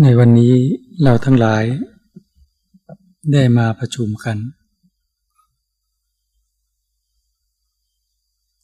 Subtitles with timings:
[0.00, 0.54] ในวันนี้
[1.02, 1.64] เราทั้งหลาย
[3.32, 4.38] ได้มาประชุมกัน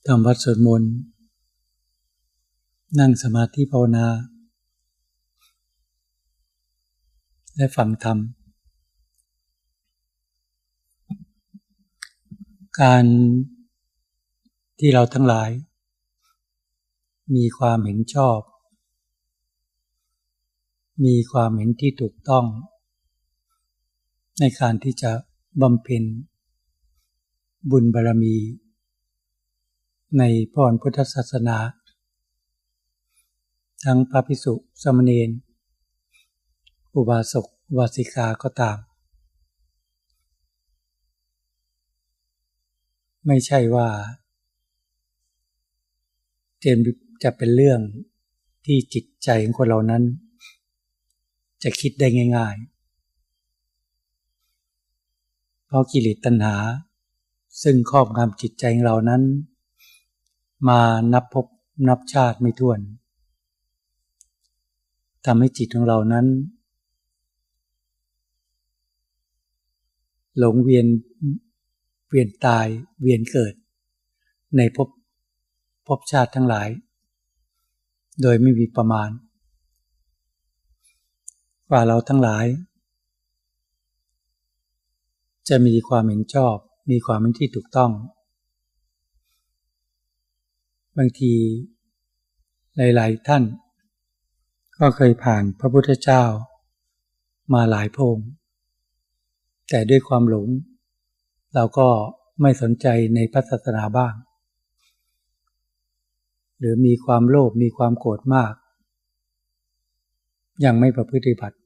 [0.07, 0.93] ทำวัดสวดมนต์
[2.99, 4.07] นั่งสมาธิภาวนา
[7.57, 8.19] และฟังธรรม
[12.80, 13.05] การ
[14.79, 15.51] ที่เราทั้งหลาย
[17.35, 18.38] มีความเห็นชอบ
[21.05, 22.47] มีความเห็นที่ถูกต้อง
[24.41, 25.12] ในการที่จะ
[25.61, 26.05] บำเพ็ญ
[27.71, 28.37] บุญบารรมี
[30.19, 31.59] ในพรพุทธศาสนา
[33.84, 35.30] ทั้งพระภิกษุสมณีน
[36.95, 37.46] อุบาสก
[37.77, 38.79] วาสิกาก็ตาม
[43.26, 43.88] ไม่ใช่ว่า
[46.60, 46.79] เจม
[47.23, 47.80] จะเป็นเรื่อง
[48.65, 50.04] ที่จิตใจของคนเรานั้น
[51.62, 52.06] จะคิดได้
[52.37, 52.78] ง่าย ๆ
[55.66, 56.56] เพราะกิเลสตัณหา
[57.62, 59.23] ซึ่งครอบงำจิตใจเรานั้น
[60.68, 60.80] มา
[61.12, 61.46] นับพบ
[61.88, 62.80] นับชาติไม่ถ้วน
[65.26, 66.26] ทำให้จิตของเรานั้น
[70.38, 70.86] หลงเวียน
[72.09, 72.66] เวียนตาย
[73.03, 73.54] เวียนเกิด
[74.56, 74.88] ในภพ
[75.86, 76.69] ภพชาติทั้งหลาย
[78.22, 79.10] โดยไม่มีประมาณ
[81.71, 82.47] ว่าเราทั้งหลาย
[85.49, 86.56] จะมีความเห็นชอบ
[86.91, 87.93] มีความเห็นที่ถูกต้อง
[90.97, 91.33] บางที
[92.77, 93.43] หลายๆท่าน
[94.78, 96.22] ก็เคยผ่านพระพุทธเจ้า
[97.55, 98.19] มาหลายพง
[99.71, 100.49] แต่ด้วยความหลง
[101.55, 101.88] เราก็
[102.43, 104.15] ไม่สนใจในพระศาสนาบ้าง
[106.59, 108.53] หรือมีความโลภมีความโกรธมาก
[110.65, 111.57] ยังไม่ประพฤติบัติ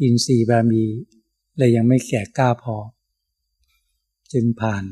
[0.00, 0.84] อินทรีย์บารมี
[1.56, 2.76] เลยยังไม่แก่กล้าพอ
[4.32, 4.84] จึงผ่าน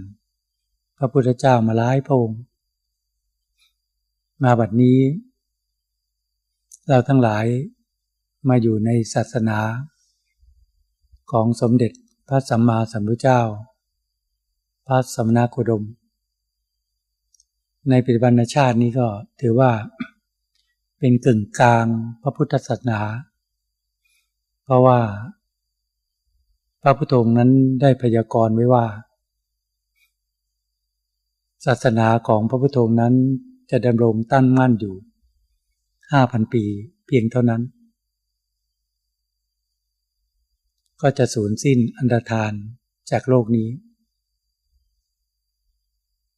[0.97, 2.41] พระพุทธเจ้ามาล้ายพระองค์
[4.43, 4.99] มาบัดนี้
[6.89, 7.47] เราทั้งหลาย
[8.49, 9.59] มาอยู่ในศาสนา
[11.31, 11.93] ของสมเด็จ
[12.29, 13.41] พระสัมมาสัมพุทธเจ้า
[14.87, 15.85] พระสมณโคดม
[17.91, 19.09] ในปัจจุบันชาตินี้ก็
[19.41, 19.73] ถือว่า
[20.99, 21.87] เป็นกึ่งกลาง
[22.23, 23.01] พระพุทธศาสนา
[24.65, 25.01] เพราะว่า
[26.83, 28.87] พระพุทธองค์นั้นได้พยากรณ์ไว้ว่า
[31.65, 33.15] ศาสนาของพระพุทธองค์นั้น
[33.71, 34.95] จะดำรงตั้งมั่นอยู่
[36.13, 36.65] ห้าพันปี
[37.07, 37.63] เพียงเท่านั้น
[41.01, 42.53] ก็จะสูญสิ้นอันดรธาน
[43.11, 43.69] จากโลกนี้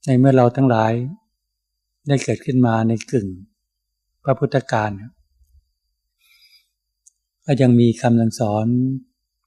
[0.05, 0.93] ในเมื่อเราทั้งหลาย
[2.09, 3.29] ได้เกิดขึ้นมาในกึ่ง
[4.25, 4.91] พระพุทธการ
[7.49, 8.67] ก็ยังมีคำสั่งสอน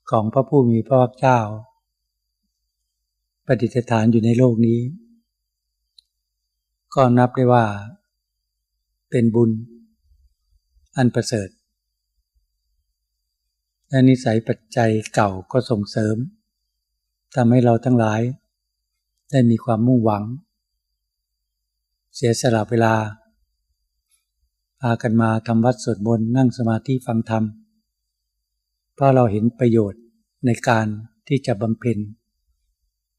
[0.09, 1.39] ของพระผู้มีพระภาคเจ้า
[3.45, 4.79] ปฏิสฐานอยู่ในโลกนี้
[6.95, 7.65] ก็นับได้ว่า
[9.09, 9.51] เป็นบุญ
[10.97, 11.49] อันประเสริฐ
[13.89, 16.15] และนิสัยปัจจัยเก่าก็ส่งเสริม
[17.35, 18.21] ทำให้เราทั้งหลาย
[19.31, 20.23] ได้มีความมุ่งหวัง
[22.15, 22.95] เสียสละเวลา
[24.81, 27.43] พากันมาทำวัดสวดมนต์นั่งสมาธิฟังธรรม
[28.99, 30.01] เพราะเราเห็นประโยชน์
[30.45, 30.87] ในการ
[31.27, 31.97] ที่จะบำเพ็ญ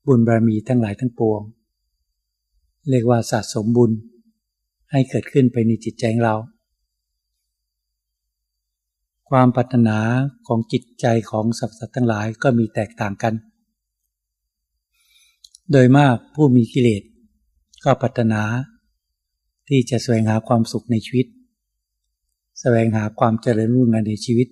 [0.07, 1.41] บุญบารมีทั้งหลายทั้งปวง
[2.91, 3.93] เรียกว่าสะสมบุญ
[4.91, 6.37] ให้เกิดขึ้นไปในจิตใจของเรา
[9.31, 9.99] ความปรารถนา
[10.47, 13.35] ของจิตใจของสรรพสัตว์ทั้งหลายก็มีแตกต่างกัน
[15.73, 17.03] โดยมากผู้มีกิเลส
[17.85, 18.43] ก็ปรารถนา
[19.69, 21.27] ที่จะแสวงหาความสุขในชีวิต
[22.61, 24.49] แสวงหาความเจริญรุ่งเรืองในชีวิต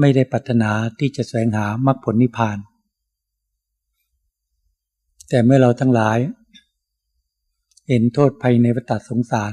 [0.00, 2.58] ไม่ได้ปรารถนาที่จะแสวงหามรรคผลนิพพาน
[5.28, 6.18] แต่เมื่อเราทั้งหลาย
[7.88, 9.52] เห็นโทษภัยในวัฏสงสาร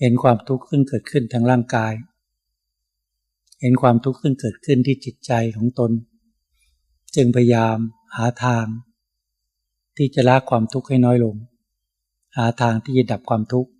[0.00, 1.92] เห็นความทุกข์ซึ่งเกิดขึ้นทางร่างกาย
[3.60, 5.90] เห็นความทุกข์ซึ่งเกิดขึ้นที่จิตใจของตน
[7.16, 7.76] จึงพยายาม
[8.16, 8.64] หาทาง
[9.96, 11.36] ที่จะละความทุกข์ให้น้อยลง
[12.36, 13.70] หาทางที่จะดับความทุกข์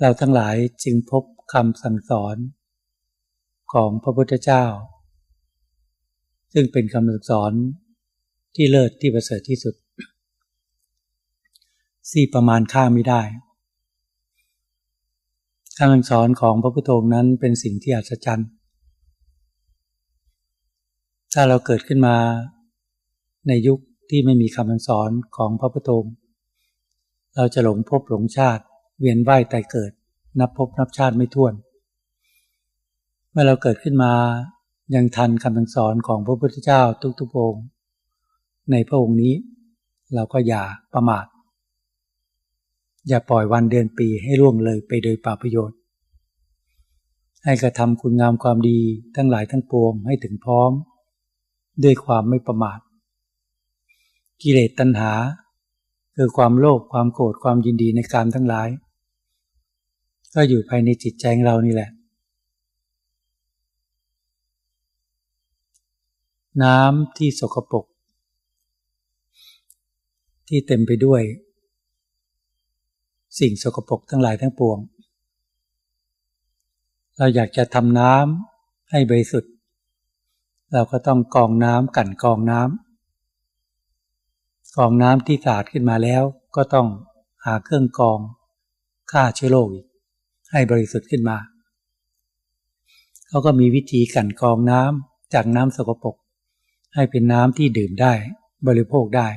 [0.00, 1.22] เราทั้งหลายจึงพบ
[1.52, 2.36] คำสั่งสอน
[3.72, 4.64] ของพระพุทธเจ้า
[6.52, 7.52] ซึ่งเป็นคำสอน
[8.54, 9.74] ที่เลิศที่ประเสริฐที่สุด
[12.10, 13.22] สี่ประมาณค่าไม่ได้
[15.78, 18.48] คำสั่งสอนของพระพุทโธนั้นเป็นสิ่งที่อัศจรรย์
[21.32, 22.16] ถ้าเราเกิดขึ้นมา
[23.48, 23.78] ในยุค
[24.10, 25.90] ที่ไม่มีคำสั่งสอนของพระพุทโธ
[27.36, 28.64] เราจะหลงพบหลงชาติ
[29.00, 29.92] เวียนว่ายตายเกิด
[30.40, 31.54] นับพบนับชาติไม่ถ้วน
[33.38, 34.12] มื่อเราเกิดขึ้นมา
[34.94, 36.82] ยังทันคำสอนของพระพุทธเจ้า
[37.20, 37.64] ทุกๆองค์
[38.70, 39.34] ในพระองค์นี้
[40.14, 40.62] เราก็อย่า
[40.94, 41.26] ประมาท
[43.08, 45.78] อย่าปล่อยวันเดือนปีให้ล่วงเลยไปโดยป่าประโยชน์
[47.44, 48.78] ให้กระทำคุณงามความดี
[49.16, 50.70] ทั้งหลายทั้งปวงให้ถึงพร้อม
[51.84, 52.78] ด้วยความไม่ประมาท
[54.42, 55.12] กิเลสตัณหา
[56.16, 58.68] คือความโลภความโกรธความยินดีในการทั้งหลาย
[60.34, 61.90] ก็อยู่ภายในจิตใจของเรานี่แหละ
[66.64, 67.84] น้ำที่สกปรก
[70.48, 71.22] ที่เต็มไปด้วย
[73.38, 74.78] สิ่งสกปรกทั้งหลายทั้งปวง
[77.16, 79.52] เราอยากจะทำน้ำให้บริสุทธิ์
[80.72, 86.22] เราก็ต้องกองน้ำกันกองน้ำกองน้ำที่สะอาดขึ้นมาแล้ว
[86.56, 86.88] ก็ต้อง
[87.44, 88.18] หาเครื่องกอง
[89.12, 89.68] ฆ่าเชื้อโรค
[90.52, 91.38] ให้บริสุทธิ์ขึ้นมา
[93.28, 96.16] เขาก็มีวิธีกันกองน้ำจากน้ำสกปรก
[96.96, 98.12] ให้เป็นน้ำที่ดื่มได้
[98.66, 99.28] บริโภคได้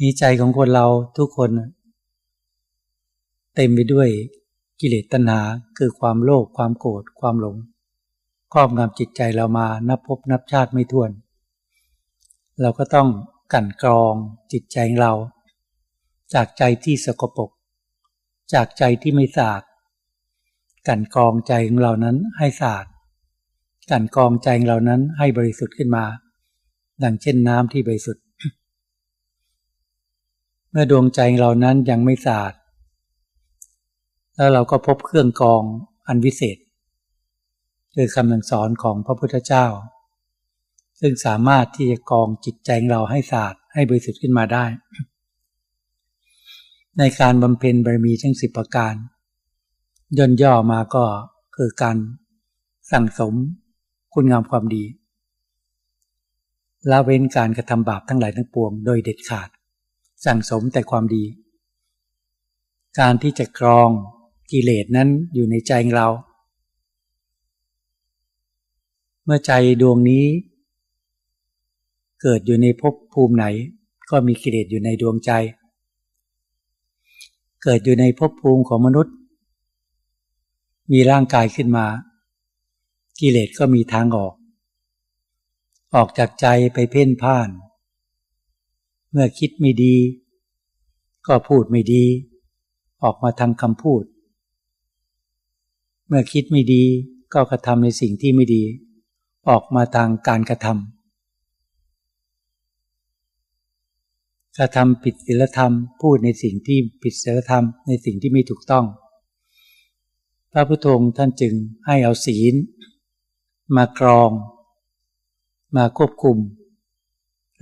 [0.00, 0.86] นี้ใจของคนเรา
[1.18, 1.50] ทุกคน
[3.54, 4.08] เต็มไปด้วย
[4.80, 5.40] กิเลสตัณหา
[5.78, 7.56] คือความโลภความโกรธความหลง
[8.52, 11.10] ครอบงำจิตใจเรามานับพบนับชาติไม่ถ้วน
[12.60, 13.08] เราก็ต้อง
[13.52, 14.14] กั่นกรอง
[14.52, 15.12] จิตใจเรา
[16.34, 17.50] จากใจที่สกปรก
[18.52, 19.62] จากใจที่ไม่สะอาด
[20.88, 22.86] กั่นกรองใจของเรานั้นให้สะอาด
[23.90, 26.04] กันกองใจเหล่านั้นให้บริสุทธิ์ขึ้นมา
[27.02, 28.24] ดังเช่นน้ำที่บริสุทธิ์
[30.70, 32.54] เมื่อดวงใจเรานั้นยังไม่สะอาด
[34.36, 35.62] แล้วเราก็พบเครื่องกอง
[36.08, 36.58] อันวิเศษ
[37.94, 39.66] คือคำสอนของพระพุทธเจ้า
[41.00, 44.64] ซึ่งสามารถที่จะกองจิตใจเราให้สะอาดให้บริสุทธิ์ขึ้นมาได้
[46.98, 48.94] ในการบำเพ็ญบารมีทั้งสิบประการ
[50.18, 51.04] ย่นย่อมาก็
[51.56, 51.96] คือการ
[52.90, 53.34] สั่งสม
[54.14, 54.84] คุณงามความดี
[56.90, 59.48] ละเว้นการกระทำบาปทั้งหลายทั้งปวงโดยเด็ดขาด
[60.24, 61.24] สั่งสมแต่ความดี
[62.98, 63.90] การที่จะกรอง
[64.50, 66.08] กิเลสนั้นอยู่ในใจเรา
[69.24, 69.52] เมื่อใจ
[69.82, 70.24] ดวงนี้
[72.22, 73.44] เกิดอยู่ในภพภูมิไหน
[74.10, 75.30] ก็มีกิเลสอยู่ในดวงใจ
[77.62, 79.14] เกิดอยู่ในภพภูมิของมนุษย์
[80.92, 81.86] มีร่างกายขึ้นมา
[83.20, 84.34] กิเลสก็มีทางออก
[85.94, 87.48] ออกจากใจไปเพ่นพ่าน
[89.10, 89.96] เมื่อคิดไม่ดี
[91.26, 92.04] ก็พูดไม่ดี
[93.04, 94.04] ออกมาทางคำพูด
[96.06, 96.82] เมื่อคิดไม่ดี
[97.34, 98.62] ก็กระทำในสิ่งที่ไม่ดี
[99.48, 100.76] ออกมาทางการกระทำ
[104.58, 108.84] กระทำผิดศีลธรรม พูดในสิ่งที่ผิดศีลธรรม ในสิ่งที่ไม่ถูกต้อง
[110.52, 111.54] พระพุทธองค์ท่านจึง
[111.86, 112.54] ให้เอาศีล
[113.76, 114.30] มากรอง
[115.76, 116.36] มาควบคุม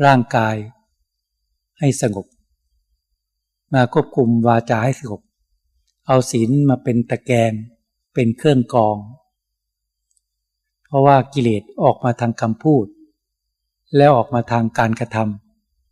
[0.04, 0.56] ร่างกาย
[1.78, 2.26] ให้สงบ
[3.74, 5.20] มาควบคุมวาจาให้สงบ
[6.06, 7.52] เอาศีลมาเป็นตะแกรง
[8.14, 8.96] เป็นเครื่องกอง
[10.86, 12.86] เพราะว่ากิเลสออกมาทางคำพูด
[13.96, 15.16] แล้วออกมาทางการกระท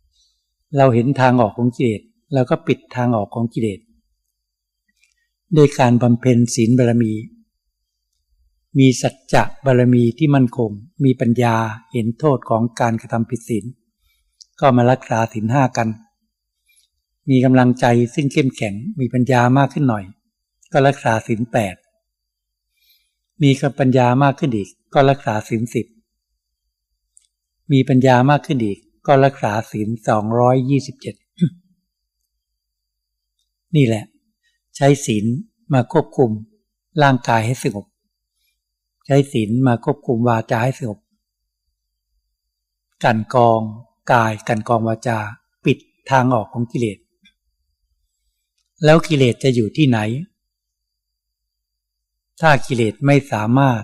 [0.01, 2.01] ำเราเห็นทางออกของกิเลส
[2.33, 3.79] แล้วก็ปิดทางออกของกิเลส
[5.55, 7.13] ด้วยการบำเพ็ญศีลบารมี
[8.77, 10.71] มีสัจจะบารมีที่มั่นคง
[11.03, 11.55] มีปัญญา
[11.91, 13.65] เห็นโทษของการกระทำผิดศีล
[14.59, 15.89] ก็มารักษาศีลห้ากัน
[17.29, 20.03] มีกำลังใจซึ่งเข้มแข็งมีปัญญามากขึ้นหน่อย
[20.71, 21.75] ก็รักษาศีลแปด
[23.41, 25.87] มีกับปัญญามากขึ้นอีก ก็รักษาศีลสิบ
[27.71, 31.15] มีปัญญามากขึ้นอีก ก็รักษาศีลสองร้อยยี่สิบเจ็ด
[33.75, 34.03] นี่แหละ
[34.75, 35.25] ใช้ศีล
[35.73, 36.31] มาควบคุม
[37.03, 37.85] ร่างกายให้สงบ
[39.09, 40.99] ใช้ศีลมาควบคุมวาจาให้สงบ
[43.03, 43.61] กันกอง
[44.11, 45.19] กายกันกองวาจา
[45.65, 45.77] ปิด
[46.11, 46.97] ทางออกของกิเลส
[48.85, 49.99] แล้วกิเลสจะอยู่ที่ไหน
[52.41, 53.83] ถ้ากิเลสไม่สามารถ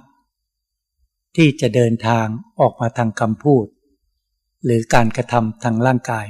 [1.38, 2.26] ที่จะเดินทาง
[2.60, 3.66] ออกมาทางคำพูด
[4.64, 6.28] หรือการกระทำทางร่างกาย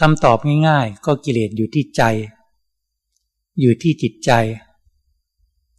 [0.00, 0.38] คำตอบ
[0.68, 2.02] ง่ายๆ ก็กิเลสอยู่ที่ใจ
[3.60, 4.30] อยู่ที่จิตใจ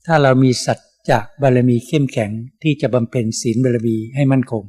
[0.05, 0.77] ถ้าเรามีสัต
[1.09, 2.31] จากบารมีเข้มแข็ง
[2.63, 4.63] ที่จะบำเพ็ญศีลบารมีให้มั่นคง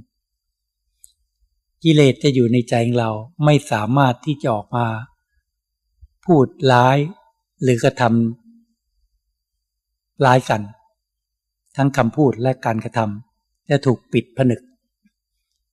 [1.84, 3.10] กิเลสจะอยู่ในใจเรา
[3.44, 4.86] ไม่สามารถที่จะออกมา
[6.24, 6.98] พูดร้าย
[7.62, 10.62] หรือกระทำร้ายกัน
[11.76, 14.60] ทั้งคำพูดและการกระทำจะถูกปิดผนึก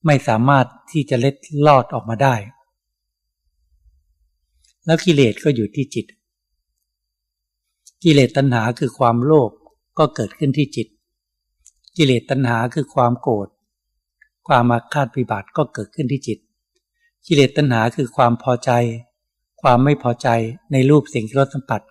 [0.05, 1.35] ไม่สามารถที่จะเล็ด
[1.67, 2.35] ลอดออกมาได้
[4.85, 6.05] แล้วกิเลสก็อยู่ที่จิต
[8.03, 9.51] กิเลสตัณหาคือความโลภ
[9.97, 10.87] ก็เกิดขึ้นที่จิต
[11.97, 13.47] กิเลสตัณหาคือความโกรธ
[14.47, 16.39] ความมาคาดพิบัติก็เกิดขึ้นที่จิต
[17.27, 18.71] กิเลสตัณหาคือความพอใจ
[19.61, 20.27] ความไม่พอใจ
[20.71, 21.81] ในรูปสิ่งที่รสสัมผัส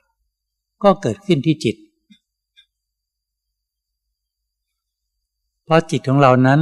[0.83, 1.77] ก็เกิดขึ้นที่จิต
[5.65, 6.61] เพราะจิตของเรานั้น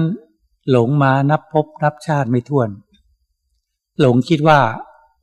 [0.70, 2.68] หลงมานับพบนับชาติไม่ถ้วน
[4.00, 4.60] หลงคิดว่า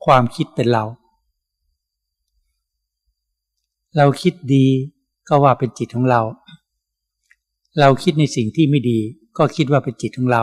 [0.04, 0.84] ความคิดเป็นเรา
[3.96, 4.66] เราคิดดี
[5.28, 6.20] ก็ว่าเป็นจิตของเรา
[7.80, 8.98] เราคิดในสิ่งที่ไม่ดี
[9.38, 10.42] ก็คิดว่าเป็นจิตของเรา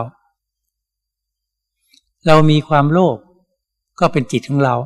[2.26, 3.16] เรามีความโลภ
[4.00, 4.76] ก็เป็นจิตของเรา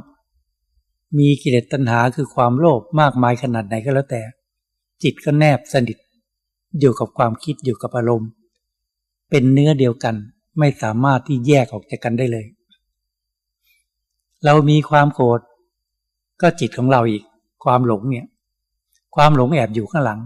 [1.18, 4.22] มีกิเลสตัณหาคือความโลภมากมายขนาดไหนก็แล้วแต่
[5.02, 5.98] จิตก็แนบสนิท
[6.80, 8.30] อยู่กับความคิดอยู่กับอารมณ์
[9.30, 10.14] เป็นเนื้อเดียวกัน
[10.58, 12.46] ไม่สามารถที่แยกออกจากกันได้เลย
[14.44, 15.40] เรามีความโกรธ
[16.40, 17.22] ก็จิตของเราอีก
[17.64, 18.26] ความหลงเนี่ย
[19.16, 20.20] ความหลงแอบอยู่ข้างหลัง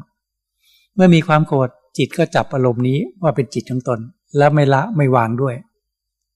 [0.94, 4.00] เมื่อมีความโกรธจิตก็จับอารมณ์นี้ว่าเป็นจิตของตน
[4.38, 5.54] แล้วไม่ละไม่วางด้วย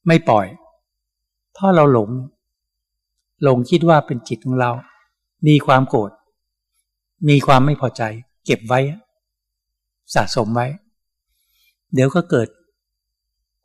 [0.06, 0.46] ไม่ปล่อย
[1.52, 2.10] เพราะเราหลง
[3.42, 4.70] หลงคิดว่าเป็นจิตของเรา
[5.46, 6.10] มีความโกรธ
[7.28, 8.02] มีความไม่พอใจ
[8.44, 8.80] เก็บไว้
[10.14, 10.66] สะสมไว้
[11.94, 12.48] เดี๋ยวก็เกิด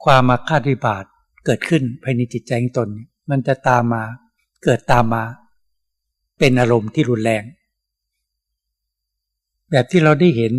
[0.03, 1.05] ความมาคาดวิบาท
[1.45, 2.89] เกิดขึ้นภายในจิตใจของตน
[3.29, 4.03] มันจะตามมา
[4.63, 5.23] เกิดตามมา
[6.39, 7.43] เป็นอารมณ์ที่รุนแรง
[9.71, 10.53] แบบที่เราได้เห็น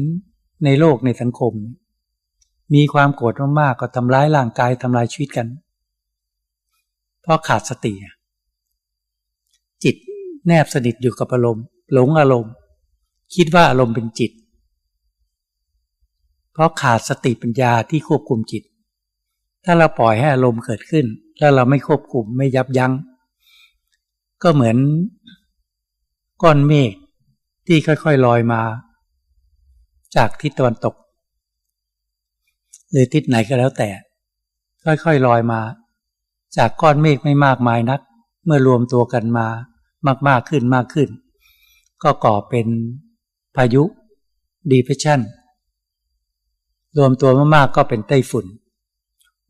[0.64, 1.52] ในโลกในสังคม
[2.74, 5.48] มีความโกรธมากๆก็ทำร้ายร่างกายทำลายชีวิตกัน
[7.20, 7.92] เพราะขาดสติ
[9.84, 9.96] จิต
[10.46, 12.52] แนบสนิทอยู่กับอารมณ์ หลงอารมณ์
[13.34, 14.32] คิดว่าอารมณ์เป็นจิต
[16.52, 18.62] เพราะขาดสติปัญญาที่ควบคุมจิต
[19.64, 21.06] ถ้าเราปล่อยให้อารมณ์เกิดขึ้น
[21.38, 22.92] แล้วเราไม่ควบคุมไม่ยับยัง้ง
[24.42, 24.76] ก็เหมือน
[26.42, 26.92] ก้อนเมฆ
[27.66, 28.60] ที่ค่อยๆลอยมา
[30.16, 30.94] จากทิศตะวันตก
[32.90, 33.88] หรือทิศไหนก็แล้วแต่
[34.84, 35.60] ค่อยๆลอยมา
[36.56, 38.00] จากก้อนเมฆไม่มากมายนัก
[38.44, 39.46] เมื่อรวมตัวกันมา
[40.28, 41.08] มากๆขึ้นมากขึ้น
[42.02, 42.66] ก็ก่อเป็น
[43.56, 43.82] พายุ
[44.70, 45.20] ดีเปรสชัน
[46.96, 48.46] รวมตัวมากๆก็เป็นไต้ฝุ่น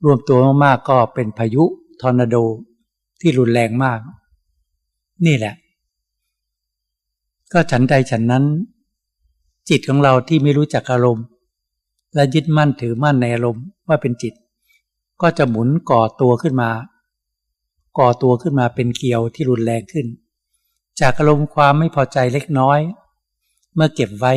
[0.04, 1.64] รวมตัวมากๆก็เป็นพายุ
[2.00, 2.36] ทอร์นาโด
[3.20, 4.00] ที่รุนแรงมาก
[5.26, 5.54] นี่แหละ
[7.52, 8.44] ก็ฉันใดฉันนั้น
[9.70, 11.24] จิตของเราที่ไม่รู้จักอารมณ์
[12.14, 14.34] และยึดมั่นถือมั่นในอารมณ์ว่าเป็นจิต
[15.22, 16.70] ก็จะหมุนก่อตัวขึ้นมา
[17.98, 20.06] ก่อตัวขึ้นมาเป็นเกลียวที่รุนแรงขึ้น
[21.00, 22.78] จากอารมณ์ความไม่พอใจเล็กน้อย
[23.74, 24.34] เมื่อเก็บไว้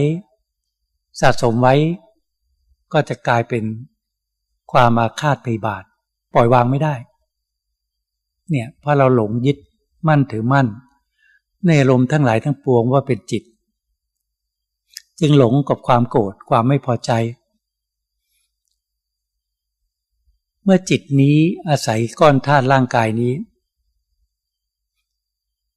[1.19, 1.75] สะสมไว้
[2.93, 3.63] ก็จะกลายเป็น
[4.71, 5.83] ความอาฆาตพยาบาท
[6.33, 6.95] ปล่อยวางไม่ได้
[8.49, 9.57] เนี่ยเพราะเราหลงยึด
[10.07, 10.67] มั่นถือมั่น
[11.65, 13.43] ในอารมณ์ทั้งหลายทั้งปวงว่าเป็นจิต
[15.19, 17.11] จึงหลงกับความโกรธความไม่พอใจ
[20.63, 21.37] เมื่อจิตนี้
[21.69, 23.33] อาศัยก้อนธาตุร่างกายนี้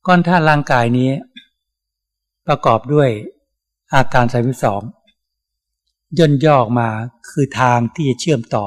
[0.07, 1.11] ก้อนธาตุร่างกายนี้
[2.47, 3.11] ประกอบด้วย
[3.95, 4.83] อาการสามสอง
[6.19, 6.89] ย่นย่อออกมา
[7.31, 8.67] คือทางที่จะเชื่อมต่อ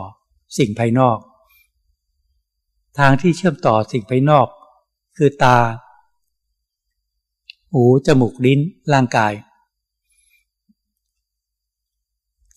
[0.58, 1.17] สิ่งภายนอก
[3.00, 4.48] ทางที่เชื่อมต่อสิ่งภายนอก
[5.17, 5.58] คือตา
[7.72, 8.60] หู จมูก ลิ้น
[8.94, 9.34] ร่างกาย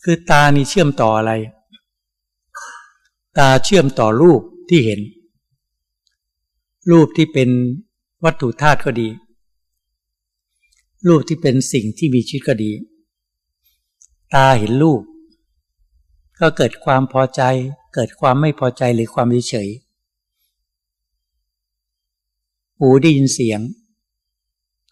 [0.03, 1.33] คือตานี่เชื่อมต่ออะไร
[3.39, 5.01] ตาเชื่อมต่อรูปที่เห็น
[6.91, 7.51] รูปที่เป็น
[8.25, 9.09] วัตถุธาตุก็ดี
[11.07, 12.73] รูปที่เป็นสิ่งที่มีชีวิตก็ดี
[14.35, 15.03] ตาเห็นรูป
[16.41, 17.43] ก็เกิดความพอใจ
[17.95, 19.69] เกิดความไม่พอใจหรือความเฉย
[22.79, 23.61] หูได้ยินเสียง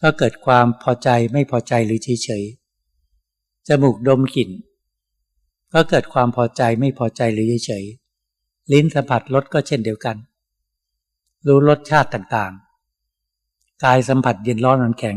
[0.03, 2.45] ก็เกิดความพอใจไม่พอใจหรือเฉยเฉย
[3.67, 4.51] จมูกดมกลิ่น
[5.79, 10.17] ก็เกิดความพอใจไม่พอใจหรือเฉยๆลิ้นสัมผัสรสก็เช่นเดียวกัน
[11.47, 15.17] รู้รสชาติต่างๆ กายสัมผัสเย็นร้อนนันแข็ง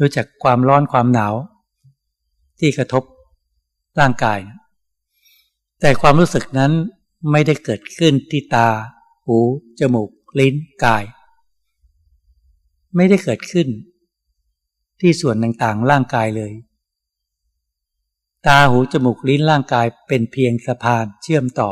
[0.00, 1.34] รู้จักความร้อนความหนาว
[2.60, 3.02] ที่กระทบ
[4.00, 4.38] ร่างกาย
[5.80, 6.72] แต่ความรู้สึกนั้น
[7.30, 8.68] ไม่ได้เกิดขึ้นที่ตา
[9.26, 9.38] หู
[9.78, 10.54] จมูก ลิ้น
[10.84, 11.04] กาย
[12.96, 13.68] ไม่ได้เกิดขึ้น
[15.00, 16.52] ที่ส่วนต่างๆ ร่างกายเลย
[18.46, 21.70] ตาหูจมูกลิ้นร่างกายเป็นเพียงสะพานเชื่อมต่อ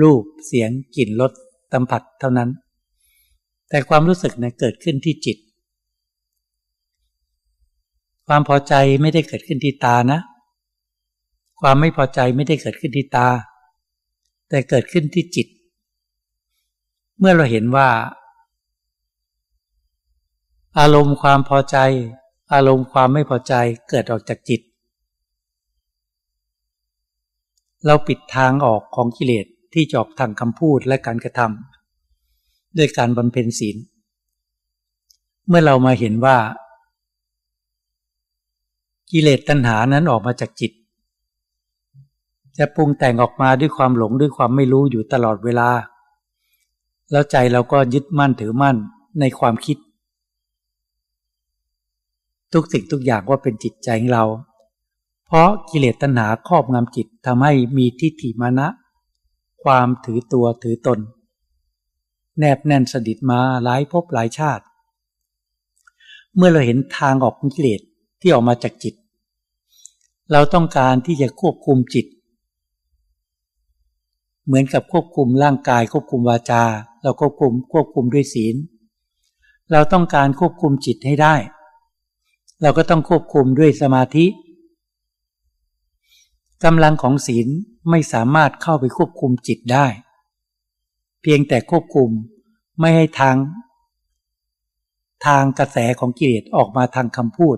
[0.00, 1.32] รูปเสียงกลิ่นรส
[1.72, 2.50] สัมผัสเท่านั้น
[3.68, 5.38] แต่ความรู้สึกเนี่ยเกิดขึ้นที่จิต
[8.26, 10.20] ความพอใจไม่ได้เกิดขึ้นที่ตานะ
[11.60, 13.28] ความไม่พอใจไม่ได้เกิดขึ้นที่ตา
[14.48, 15.46] แต่เกิดขึ้นที่จิต
[17.18, 17.88] เมื่อเราเห็นว่า
[20.78, 21.76] อารมณ์ความพอใจ
[22.54, 23.54] อารมณ์ความไม่พอใจ
[23.90, 24.60] เกิดออกจากจิต
[27.86, 33.76] เราปิดทางออกของกิเลสที่จอกทางคำพูดและการกระทำด้วยการบำเพ็ญศีล
[35.48, 36.36] เมื่อเรามาเห็นว่า
[39.10, 40.72] กิเลสตัณหานั้นออกมาจากจิต
[42.58, 45.68] จะปรุงแต่งออกมาด้วยความหลงด้วยความไม่รู้อยู่ตลอดเวลา
[47.10, 48.76] แล้วใจเราก็ยึดมั่นถือมั่น
[49.20, 49.76] ในความคิด
[52.52, 54.24] ทุกสิ่งทุกอย่างว่าเป็นจิตใจของเรา
[55.34, 58.68] เพราะกิเลสตัณหาครอบงำจิตทำให้มีทิฏฐิมานะ
[59.62, 60.98] ความถือตัวถือตน
[62.38, 64.64] แนบแน่นสดิดมาหลายภพหลายชาติ
[66.36, 67.80] เมื่อเราเห็นทางออกของกิเลส
[68.20, 68.94] ที่ออกมาจากจิต
[70.32, 72.06] เราต้องการที่จะควบคุมจิต
[74.46, 76.64] เหมือนกับควบคุมร่างกายควบคุมวาจา
[77.02, 78.56] เราควบคุมควบคุมด้วยศีล
[79.72, 81.34] เราต้องการควบคุมจิตให้ได้
[82.62, 84.26] เราก็ต้องควบคุมด้วยสมาธิ
[86.64, 87.48] กำลังของศีล
[87.90, 89.86] ไม่สามารถเข้าไปควบคุมจิตได้
[91.22, 92.10] เพียงแต่ควบคุม
[92.80, 93.36] ไม่ให้ทาง
[95.26, 97.56] ทางกระแสของกิเลสออกมาทางคำพูด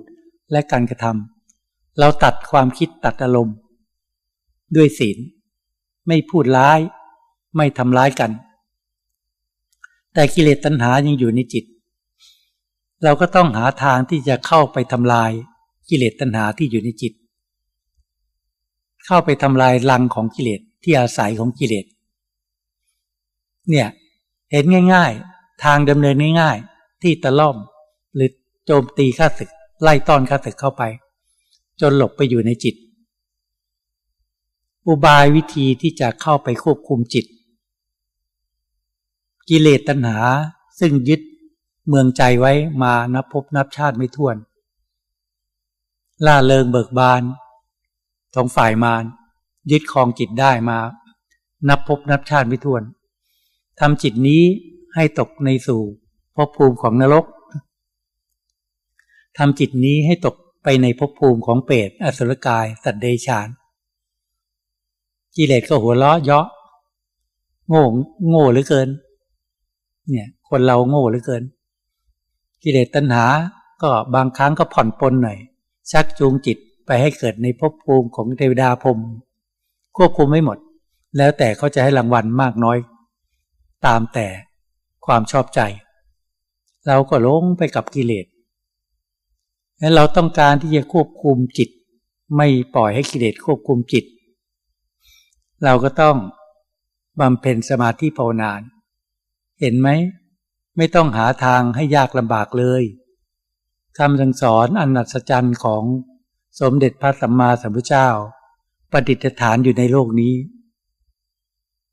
[0.52, 3.56] และการกระทำเราตัดความคิดตัดอารมณ์
[4.76, 5.18] ด้วยศีล
[6.08, 6.80] ไม่พูดร้าย
[7.56, 8.30] ไม่ทำร้ายกัน
[10.14, 11.64] แต่กิเลสตัณหายังอยู่ในจิต
[13.02, 15.30] เราก็ต้องหาทางที่จะเข้าไปทำลาย
[15.88, 17.12] กิเลสตัณหาที่อยู่ในจิต
[19.06, 21.87] เข้าไปทำลายรังของกิเลสที่อาศัยของกิเลส
[23.70, 23.88] เนี่ย
[24.52, 27.56] เห็นง่าย ๆ ทางดำเนินง่ายๆ ที่ตะล่อม
[28.14, 28.30] หรือ
[28.66, 29.50] โจมตีข้าศึก
[29.82, 30.82] ไล่ต้อนข้าศึกเข้าไป
[31.80, 32.75] จนหลบไปอยู่ในจิต
[34.87, 37.26] อุบายวิธีที่จะเข้าไปควบคุมจิต
[39.48, 40.18] กิเลสตัณหา
[40.81, 41.20] ซึ่งยึด
[41.88, 42.52] เมืองใจไว้
[42.83, 44.37] มานับพบนับชาติไม่ถ้วน
[46.26, 47.22] ล่าเริงเบิกบาน
[48.35, 49.05] ของฝ่ายมาร
[49.70, 50.79] ยึดครองจิตได้มา
[51.68, 52.83] นับพบนับชาติไม่ถ้วน
[53.81, 54.42] ทำจิตนี้
[54.94, 55.83] ให้ตกในสู่
[56.37, 57.25] ภพภูมิของนรก
[59.38, 63.49] ทำจิตนี้ให้ตกไปในภพภูมิของเปรตอสุรกาย สัตว์เดชาน
[65.37, 66.47] กิเลสก็หัวเราะเยาะ
[67.68, 67.85] โง่
[68.29, 68.88] โง่เหลือเกิน
[70.11, 71.42] เนี่ย คนเราโง่เหลือเกิน
[72.62, 73.25] กิเลสตัณหา
[73.83, 75.38] ก็บางครั้งก็ผ่อนปลนหน่อย
[75.90, 78.99] ชักจูงจิต ไปให้เกิดในภพภูมิของเทวดาพรม
[79.97, 80.59] ควบคุมไม่หมด
[81.16, 82.79] แล้วแต่เขาจะให้รางวัลมากน้อย
[83.87, 84.27] ตามแต่
[85.07, 85.61] ความชอบใจ
[86.87, 88.27] เราก็ลงไปกับกิเลส
[89.79, 91.68] และเราต้องการที่จะควบคุมจิต
[92.37, 94.05] ไม่ปล่อยให้กิเลสควบคุมจิต
[95.64, 96.16] เราก็ต้อง
[97.20, 98.53] บำเพ็ญสมาธิภาวนา
[99.61, 99.88] เห็นไหม
[100.77, 102.83] ไม่ต้องหาทางให้ยากลำบากเลย
[103.99, 105.83] คำสั่งสอนอันอัศจรรย์ของ
[106.60, 108.08] สมเด็จพระสัมมาสัมพุทธเจ้า
[108.90, 110.34] ประดิษฐานอยู่ในโลกนี้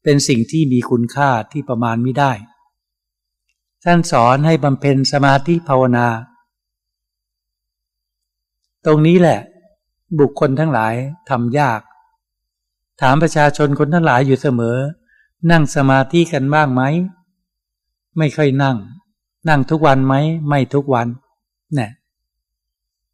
[0.04, 2.32] เป็นสิ่งที่มีคุณค่าที่ประมาณไม่ได้
[3.84, 6.08] ท่านสอนให้บำเพ็ญสมาธิภาวนา
[8.86, 9.40] ตรงนี้แหละ
[10.20, 10.94] บุคคลทั้งหลาย
[11.30, 11.82] ทำยาก
[13.02, 14.78] ถามประชาชนคนทั้งหลายอยู่เสมอ
[15.52, 16.82] นั่งสมาธิกันบ้างไหม
[18.18, 18.78] ไม่ค่อยนั่ง
[19.50, 20.14] นั่งทุกวันไหม
[20.50, 21.08] ไม่ทุกวัน
[21.76, 21.92] เนี่ย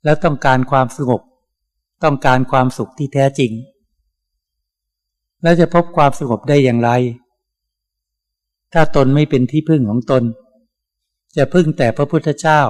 [0.03, 1.21] แล้วต้องการความสงบ
[2.03, 3.51] ต้องการความสุขที่แท้จริง
[5.43, 6.89] แล้วจะพบความสงบได้อย่างไร
[8.73, 10.23] ถ้าตนไม่เป็นที่พึ่งของตน
[11.37, 12.61] จะพึ่งแต่พระพุทธเจ้า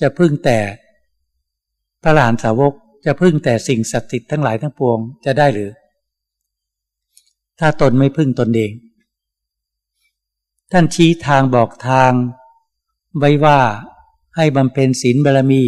[0.00, 0.58] จะพึ่งแต่
[2.02, 2.72] พระหลานสาวก
[3.04, 5.70] จะพึ่งแต่สิ่งศักดิ์สิทธิ์ทั้งหลายทั้งปวงจะได้หรือ
[7.58, 8.72] ถ้าตนไม่พึ่งตนเอง
[10.72, 12.12] ท่านชี้ทางบอกทาง
[13.18, 13.58] ไว้ว่า
[14.36, 15.62] ให้บำเพ็ญศีลบารมี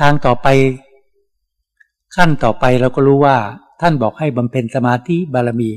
[0.00, 0.46] ทางต่อไป
[2.16, 3.36] ขั้นต่อไปเราก็รู้ว่า
[3.80, 5.70] ท่านบอกให้บำเพ็ญสมาธิบารมี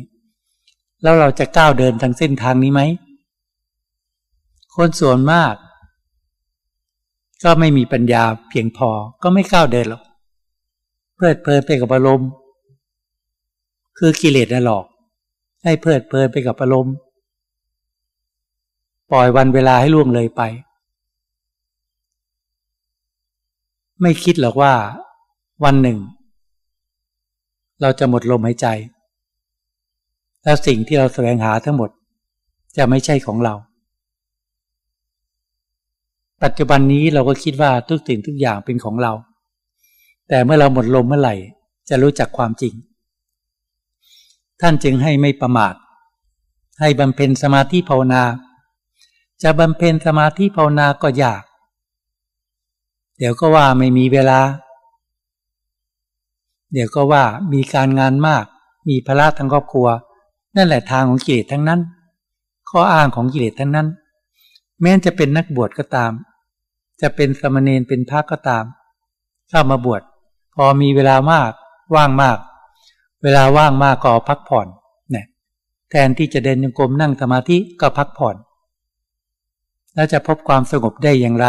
[1.01, 2.81] แล้วเราจะก้าวเดินทางเส้นทางนี้ไหม
[4.75, 5.53] คนส่วนมาก
[7.43, 8.89] ก็ไม่มีปัญญาเพียงพอ
[9.23, 10.03] ก็ไม่ก้าวเดินหรอก
[11.15, 12.29] เพลิดเพลินไปกับอารมณ์
[13.97, 14.85] คือกิเลสน่ะหลอก
[15.63, 16.95] ให้เพลิดเพลินไปกับอารมณ์
[19.11, 20.41] ปล่อยวันเวลาให้ล่วงเลยไป
[24.01, 24.73] ไม่คิดหรอกว่า
[25.63, 25.97] วันหนึ่ง
[27.81, 28.67] เราจะหมดลมหายใจ
[30.43, 31.89] แล้วสิ่งที่เราแสวงหาทั้งหมด
[32.77, 33.53] จะไม่ใช่ของเรา
[36.43, 39.13] ปัจจุบันนี้เราก็คิดว่าทุกสิ่งทุกอย่างเป็นของเรา
[40.27, 41.35] แต่เมื่อเราหมดลมเมื่อไหร่
[41.89, 42.73] จะรู้จักความจริง
[44.61, 45.75] ท่านจึงให้ไม่ประมาท
[46.79, 48.23] ให้บำเพ็ญสมาธิภาวนา
[49.43, 51.43] จะบำเพ็ญสมาธิภาวนาก็ยาก
[53.17, 54.39] เดี๋ยวก็ว่าไม่มีเวลา
[56.73, 58.45] เดี๋ยวก็ว่ามีการงานมาก
[58.89, 59.87] มีภาระทางครอบครัว
[60.55, 61.79] นั่นแหละทางของกิเลสทั้งนั้น
[62.69, 63.87] ข้ออ้างของกิเลสทั้งนั้น
[64.81, 66.11] แม้จะเป็นนักบวชก็ตาม
[67.01, 68.63] จะเป็นสมณีนเป็นพระก็ตาม
[69.49, 70.01] เข้ามาบวช
[70.55, 71.51] พอมีเวลามาก
[71.95, 72.37] ว่างมาก
[73.23, 74.67] เวลาว่างมากก็พักผ่อน
[75.11, 75.25] เนี่ย
[75.89, 78.35] แทนที่จะเดินยังกรมนั่งสมาธิก็พักผ่อน
[79.95, 81.47] แล้วจะพบความสงบได้อย่างไร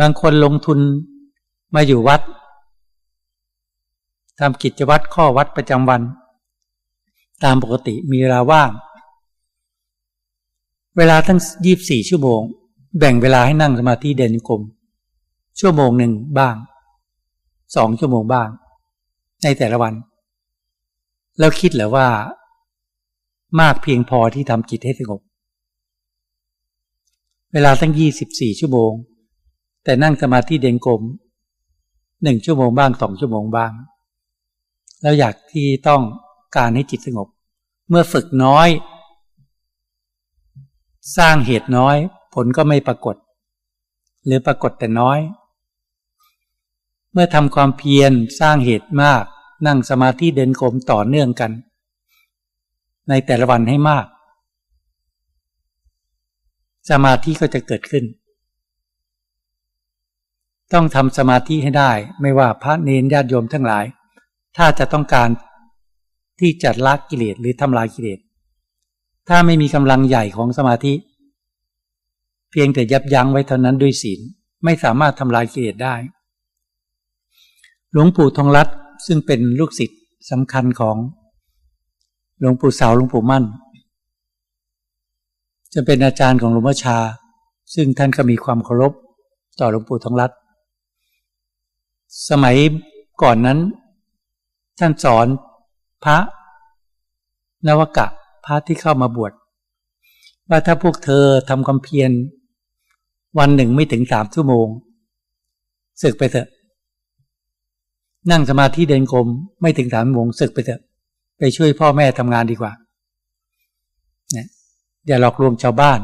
[0.00, 0.78] บางคนลงทุน
[1.74, 2.20] มาอยู่วัด
[4.38, 6.02] ทำกิจวัตรข้อวัดประจำวัน
[7.44, 8.70] ตามปกติมีเวลาว่าง
[10.96, 12.40] เวลาทั้งยีบสี่ชั่วโมง
[12.98, 14.62] แบ่งเวลาให้นั่งสมาธิเดินกรม
[15.60, 16.56] ชั่วโมงหนึ่งบ้าง
[17.76, 18.48] สองชั่วโมงบ้าง
[19.42, 19.94] ในแต่ละวัน
[21.38, 22.06] แล้วคิดหรือว่า
[23.60, 25.20] มากเพียงพอที่ทำจิตให้สงบ
[27.52, 28.92] เวลาตั้งยี่สิบสี่ชั่วโมง
[29.84, 31.02] แต่นั่งสมาธิเดินกลม
[32.22, 33.72] หนึ่งชั่วโมงบ้างสองชั่วโมงบ้าง
[35.02, 36.02] แล้วอยากที่ต้อง
[36.56, 37.28] การให้จิตสงบ
[37.88, 38.68] เมื่อฝึกน้อย
[41.16, 41.96] สร้างเหตุน้อย
[42.34, 43.16] ผลก็ไม่ปรากฏ
[44.24, 45.18] หรือปรากฏแต่น้อย
[47.12, 49.24] เมื่อทำความเพียรสร้างเหตุมาก
[49.66, 51.50] นั่งสมาธิเดินกรมต่อเนื่องกัน
[53.08, 54.06] ในแต่ละวันให้มาก
[56.90, 58.04] สมาธิก็จะเกิดขึ้น
[60.72, 63.84] ต้องทำสมาธิให้ได้ ไม่ว่าพระเนรญาติโยมทั้งหลาย
[64.58, 65.28] ถ้าจะต้องการ
[66.40, 68.18] ที่จะละกิเลสหรือทำลายกิเลส
[69.28, 70.94] ถ้าไม่มีกำลังใหญ่ของสมาธิ
[72.50, 74.20] เพียงแต่ยับยั้งไว้เท่านั้นด้วยศีล
[74.64, 75.94] ไม่สามารถทำลายกิเลสได้
[77.92, 78.68] หลวงปู่ทองรัต
[79.06, 80.96] ซึ่งเป็นลูกศิษย์สำคัญของ
[82.40, 83.44] หลวงปู่เสาหลวงปู่มั่น
[85.74, 86.98] จะเป็นอาจารย์ของหลวงพ่อชา
[87.74, 88.92] ซึ่งท่านก็มีความเคารพ
[89.60, 90.30] ต่อหลวงปู่ทองรัต
[92.28, 92.56] สมัย
[93.22, 93.58] ก่อนนั้น
[94.78, 95.26] ท่านสอน
[96.04, 96.18] พระ
[97.66, 98.06] นวกะ
[98.44, 99.32] พระที่เข้ามาบวช
[100.48, 102.10] ว่าถ้าพวกเธอทำความเพียร
[103.38, 104.66] วันหนึ่งไม่ถึงสามชั่วโมง
[106.02, 106.48] ศึกไปเถอะ
[108.30, 109.28] นั่งสมาธิเดินกรม
[109.62, 110.80] ไม่ถึงสามชั่วโมงศึกไปเถอะ
[111.38, 112.72] ไปช่วยพ่อแม่ทำงานดีกว่า
[114.32, 114.46] เนี่ย
[115.06, 116.00] อย่าหลอกลวงชาวบ้าน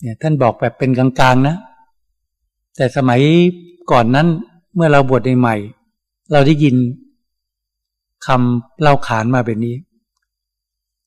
[0.00, 1.56] เนี่ยท่านบอกแบบเป็นกลางๆนะ
[2.76, 3.20] แต่สมัย
[3.90, 4.28] ก่อนนั้น
[4.76, 5.56] เมื่อเราบวชใหม่
[6.32, 6.76] เราได้ยิน
[8.26, 9.74] คำเล่าขานมาแบบนี้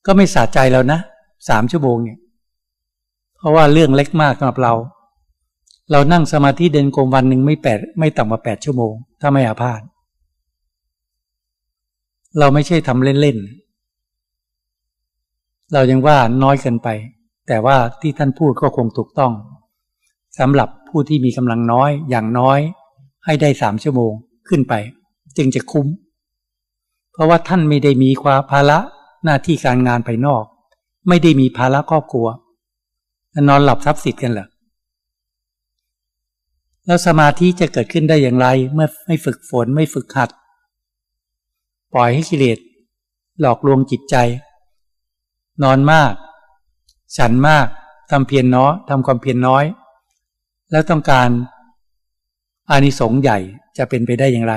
[0.06, 0.98] ก็ไม่สะใจแล้วนะ
[1.48, 2.18] สามชั่วโมงเนี่ย
[3.36, 4.74] เพราะว่าเรื่องเล็กมากสำหรับเรา
[5.90, 9.80] เรานั่งสมาธิเดินกรมวันหนึ่งไม่แปดไม่ต่ำกว่าแปดชั่วโมง ถ้าไม่อาพาธ
[12.38, 16.88] เราไม่ใช่ทำเล่นๆ เรายังว่าน้อยเกินไป
[17.48, 19.32] แต่ว่าที่ท่านพูดก็คงถูกต้อง
[20.38, 22.58] สำหรับผู้ที่มีกำลังน้อยอย่างน้อย
[23.24, 24.12] ให้ได้สามชั่วโมง
[24.48, 24.74] ขึ้นไป
[25.36, 25.86] จึงจะคุ้ม
[27.12, 28.78] เพราะว่าท่านไม่ได้มีความภาระ
[29.24, 30.44] หน้าที่การงานภายนอก
[31.08, 32.26] ไม่ได้มีภาระครอบครัว
[33.48, 34.48] นอนหลับทรัพย์สิทธิ์กันเหรอ
[36.86, 40.30] แล้วสมาธิจะเกิดขึ้นได้อย่างไร เมื่อไม่ฝึกฝนไม่ฝึกหัด
[41.92, 42.58] ปล่อยให้กิเลส
[43.40, 44.16] หลอกลวงจิตใจ
[45.62, 46.12] นอนมาก
[47.16, 47.66] ฉันมาก
[48.10, 49.64] ทำเพียรน้อยทำความเพียรน้อย
[50.70, 51.28] แล้วต้องการ
[52.70, 53.38] อานิสงส์ใหญ่
[53.78, 54.54] จะเป็นไปได้อย่างไร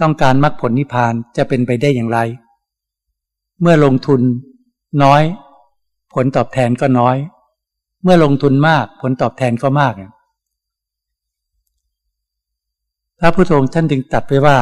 [0.00, 2.18] ต้องการมรรคผลนิพพานจะเป็นไปได้อย่างไร
[3.60, 4.20] เมื่อลงทุน
[5.02, 5.22] น้อย
[6.14, 7.16] ผลตอบแทนก็น้อย
[8.02, 9.94] เมื่อลงทุนมากผลตอบแทนก็มาก
[13.18, 14.58] พระพุทธองค์ท่านจึงตัดไปว่า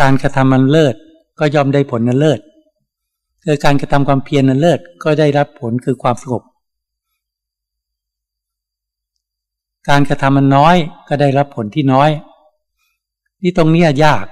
[0.00, 0.94] การกระทำมันเลิศ
[1.38, 2.40] ก็ย่อมได้ผลนั้นเลิศ
[3.44, 6.42] คือการกระทำความเพียรนั้นเลิศก็ได้รับผลคือความสงบ
[9.88, 10.76] การกระทำมันน้อย
[11.08, 12.10] ก็ได้รับผลที่น้อย
[13.40, 14.26] ที่ตรงนี้ยาก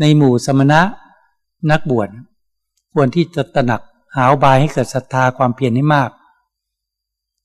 [0.00, 0.80] ในหมู่สมณะ
[1.70, 2.08] นักบวช
[2.92, 3.82] ควรที่จะตระหนัก
[4.16, 6.10] หาบายให้เกิดศรัทธาความเพียรให้มาก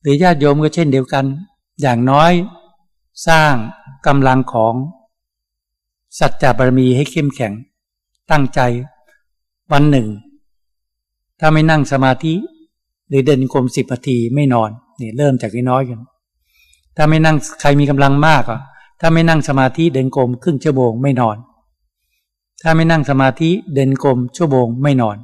[0.01, 1.25] หรือญาติโยมก็เช่นเดียวกัน
[1.81, 2.31] อย่างน้อย
[3.27, 3.53] สร้าง
[4.07, 4.73] กำลังของ
[6.19, 7.53] สัจจะบารมีให้เข้มแข็ง
[8.31, 8.59] ตั้งใจ
[9.71, 10.07] วันหนึ่ง
[11.39, 12.33] ถ้าไม่นั่งสมาธิ
[13.07, 15.99] หรือเดินกรมสิบนาทีไม่นอนเนี่ยเริ่มจากน้อยกัน
[16.97, 18.61] ถ้าไม่นั่งใครมีกำลังมากอะ
[18.99, 21.37] ถ้าไม่นั่งสมาธิเดินกรมครึ่งชั่วโมงไม่นอน
[22.61, 25.17] ถ้าไม่นั่งสมาธิเดินกรมชั่วโมงไม่นอน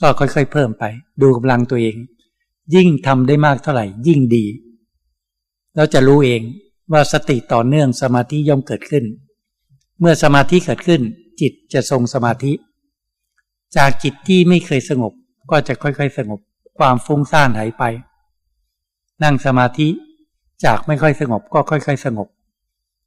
[0.00, 0.84] ก็ค่อยๆ เพิ่มไป
[1.20, 1.96] ดูกำลังตัวเอง
[2.74, 4.44] ยิ่งทำได้มากเท่าไหร่ ยิ่งดี
[5.76, 6.42] เราจะรู้เอง
[6.92, 9.04] ว่าสติต่อเนื่องสมาธิย่อมเกิดขึ้น
[10.00, 11.02] เมื่อสมาธิเกิดขึ้น
[11.40, 12.52] จิตจะทรงสมาธิ
[13.76, 15.12] จากจิตที่ไม่เคยสงบ
[15.50, 16.40] ก็จะค่อยๆ สงบ
[16.78, 17.84] ความฟุ้งซ่านหายไป
[19.22, 19.88] นั่งสมาธิ
[20.64, 22.28] จากไม่ค่อยสงบก็ค่อย ๆ สงบ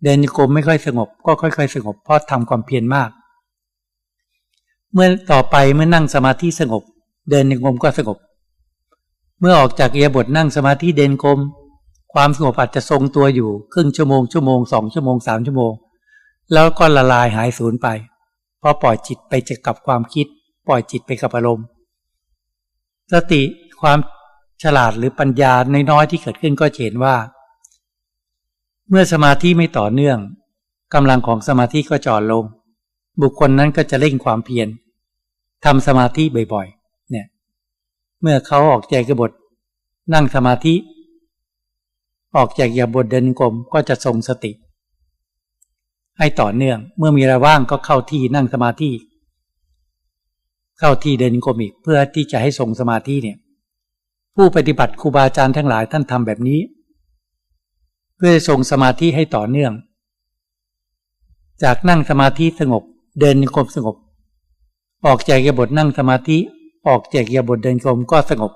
[0.04, 3.10] เดินโกมไม่ค่อยสงบ ก็ค่อย ๆ สงบเพราะทำความเพียรมาก
[4.94, 6.84] เมื่อต่อไปเมื่อนั่งสมาธิสงบ
[7.30, 8.18] เดินโกมก็สงบ
[9.40, 11.40] เมื่อออกจากเอียบทนั่งสมาธิเดินกม
[12.14, 15.74] ความสงบอาจจะทรงตัวอยู่ครึ่งชั่วโมงชั่วโมงสองชั่วโมงสามชั่วโมง
[16.54, 17.88] แล้วก็ละลายหายสูญไป
[18.62, 20.28] พอปล่อยจิตไปจะกับความคิด
[20.68, 21.66] ปล่อยจิตไปกับอารมณ์
[23.14, 23.42] สติ
[23.82, 23.98] ความ
[24.64, 27.16] ฉลาดหรือปัญญาในน้อยที่เกิดขึ้นก็เห็นว่า
[28.90, 30.18] เมื่อสมาธิไม่ต่อเนื่อง
[30.94, 32.44] กำลังของสมาธิก็จอดลง
[33.22, 34.68] บุคคลนั้นก็จะเร่งความเพียร
[35.66, 36.24] ทำสมาธิ
[36.54, 37.26] บ่อยๆ เนี่ย
[38.22, 39.32] เมื่อเขาออกใจกระบท
[40.14, 40.74] นั่งสมาธิ
[42.36, 44.52] ออกจากยาบทเดินกลมก็จะทรงสติ
[46.18, 48.90] ให้ต่อเนื่องเมื่อมีเวลาว่างก็เข้าที่นั่งสมาธิ
[50.80, 53.38] เข้าที่เดินกลมอีกเพื่อที่จะให้ทรงสมาธิเนี่ย
[54.36, 56.60] ผู้ปฏิบัติครูบาอาจารย์ทั้งหลายท่านทำแบบนี้
[58.18, 59.74] เพื่อทรงสมาธิให้ต่อเนื่อง
[61.64, 62.84] จากนั่งสมาธิสงบ
[63.20, 63.96] เดินกลมสงบ
[65.06, 66.38] ออกจากยาบทนั่งสมาธิ
[66.88, 68.52] ออกจากยาบทเดินกลมก็สงบ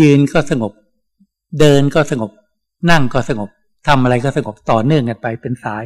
[0.00, 0.72] ยืนก็สงบ
[1.60, 2.30] เดินก็สงบ
[2.90, 3.50] นั่งก็สงบ
[3.86, 5.84] ทำอะไรก็สงบต่อเนื่องกันไปเป็นสาย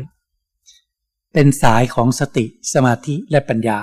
[1.33, 3.79] เป็นสายของสติสมาธิและปัญญา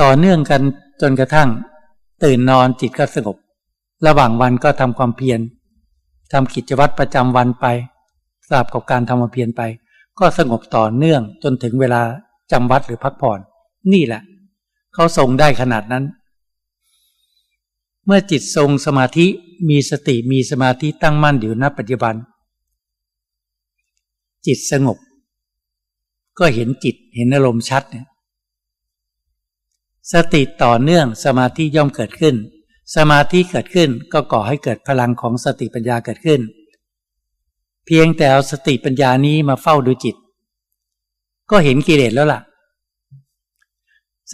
[0.00, 0.62] ต่อเนื่องกัน
[1.00, 1.48] จนกระทั่ง
[2.24, 3.36] ตื่นนอนจิตก็สงบ
[4.06, 5.40] ระหว่างวันก็ทำความเพียร
[6.32, 7.66] ทำกิจวัตรประจำวันไป
[8.50, 9.62] ทราบกับการทำความเพียรไป
[10.18, 12.02] ก็สงบต่อเนื่องจนถึงเวลา
[12.52, 13.38] จำวัดหรือพักผ่อน
[13.92, 14.22] นี่แหละ
[14.94, 16.04] เขาทรงได้ขนาดนั้น
[18.06, 19.26] เมื่อจิตทรงสมาธิ
[19.68, 22.14] มีสติมีสมาธิตั้งมั่นอยู่ณปัจจุบัน
[24.46, 24.98] จิตสงบ
[26.38, 28.06] ก็เห็นจิตเห็นอารมณ์ชัดเนี่ย
[30.12, 32.34] สติต่อเนื่องสมาธิย่อมเกิดขึ้น
[32.96, 36.40] สมาธิเกิดขึ้นก็ก่อให้เกิดพลังของสติปัญญาเกิดขึ้น
[37.86, 40.16] เพียงแต่เอาสติปัญญานี้มาเฝ้าดูจิต
[41.50, 42.40] ก็เห็นกิเลสแล้วล่ะ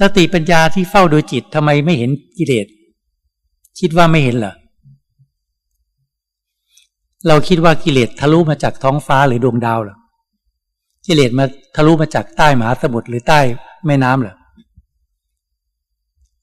[0.00, 2.66] สติปัญญาที่เฝ้าดูจิตทำไมไม่เห็นกิเลส
[3.80, 4.54] คิดว่าไม่เห็นเหรอ
[7.26, 9.96] เราคิดว่ากิเลสทะลุมาจากท้องฟ้าหรือดวงดาวเหรอ
[11.06, 11.44] กิเลสมา
[11.76, 13.40] ทะลุมาจากใต้มหาสมุทรหรือใต้
[13.86, 14.34] แม่น้ำเหรอ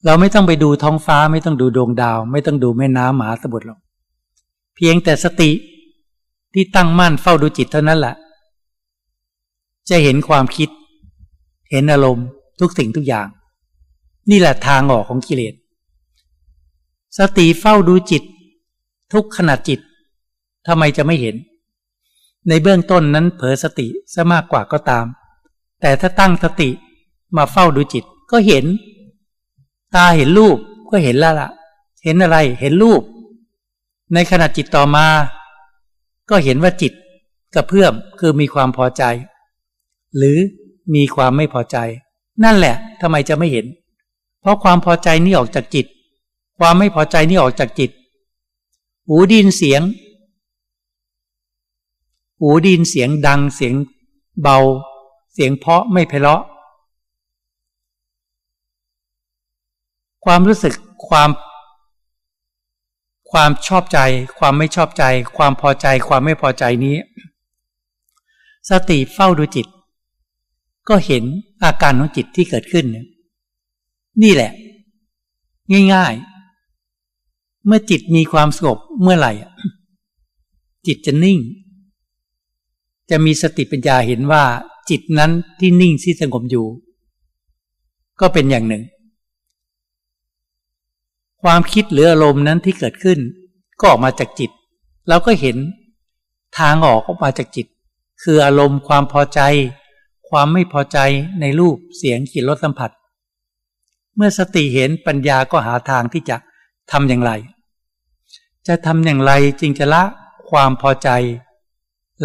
[0.06, 3.78] เราไม่ต้องไปดูท้องฟ้าไม่ต้องดูดวงดาว ไม่ต้องดูแม่น้ำหมหาสมุทรหรอก
[4.74, 5.50] เพียงแต่สติ
[6.54, 8.14] ที่ตั้งมั่นเฝ้าดูจิตเท่านั้นแหละ
[9.88, 10.68] จะเห็นความคิด
[11.70, 12.26] เห็นอารมณ์
[12.60, 13.28] ทุกสิ่งทุกอย่าง
[14.30, 15.54] นี่แหละทางออกของกิเลส
[17.18, 18.22] สติเฝ้าดูจิต
[19.12, 19.80] ทุกขณะจิต
[20.66, 21.36] ทำไมจะไม่เห็น
[22.48, 25.06] ในเบื้องต้นนั้นเผลอสติซะมากกว่าก็ตาม
[25.80, 26.68] แต่ถ้าตั้งสติ
[27.36, 28.64] มาเฝ้าดูจิตก็เห็น
[29.96, 30.58] ตาเห็นรูป
[30.90, 31.50] ก็เห็นแล้วละ่ะ
[32.04, 33.02] เห็นอะไรเห็นรูป
[34.14, 35.06] ในขณะจิตต่อมา
[36.30, 36.92] ก็เห็นว่าจิต
[37.54, 39.02] กระเพื่อมคือมีความพอใจ
[40.16, 40.38] หรือ
[40.94, 41.76] มีความไม่พอใจ
[42.44, 43.66] นั่นแหละทำไมจะไม่เห็น
[44.40, 45.86] เพราะความพอใจนี่ออกจากจิต
[46.58, 47.90] ความไม่พอใจนี่ออกจากจิต
[49.06, 49.82] หูดินเสียง
[52.40, 53.74] หูดินเสียงดังเสียง
[54.42, 54.58] เบา
[55.32, 56.42] เสียงเพาะไม่เพลาะ
[60.28, 60.74] ความรู้สึก
[61.08, 61.30] ความ
[63.30, 63.98] ความชอบใจ
[64.38, 65.04] ความไม่ชอบใจ
[65.36, 66.96] ความพอใจ ความไม่พอใจนี้
[68.70, 69.66] สติเฝ้าดูจิต
[70.88, 71.24] ก็เห็น
[71.64, 72.84] อาการของจิตที่เกิดขึ้น
[74.22, 74.50] นี่แหละ
[75.94, 76.14] ง่าย
[76.90, 79.32] ๆ เมื่อจิตมีความสงบเมื่อไหร่
[80.86, 81.38] จิตจะนิ่ง
[83.10, 84.44] จะมีสติปัญญาเห็นว่า
[84.90, 86.66] จิตนั้นที่นิ่งที่สงบอยู่
[88.20, 88.82] ก็เป็นอย่างหนึ่ง
[91.50, 93.18] ความคิดหรืออารมณ์นั้นที่เกิดขึ้น
[93.80, 94.50] ก็ออกมาจากจิต
[95.08, 95.56] เราก็เห็น
[96.58, 97.66] ทางออกออกมาจากจิต
[98.22, 99.40] คืออารมณ์ความพอใจ
[100.28, 100.98] ความไม่พอใจ
[101.40, 102.90] ในรูปเสียงกลิ่นรสสัมผัส
[104.16, 106.36] เมื่อสติเห็นปัญญาก็หาทางที่จะ
[106.92, 107.32] ทำอย่างไร
[108.66, 110.02] จะทำอย่างไรจึงจะละ
[110.50, 111.08] ความพอใจ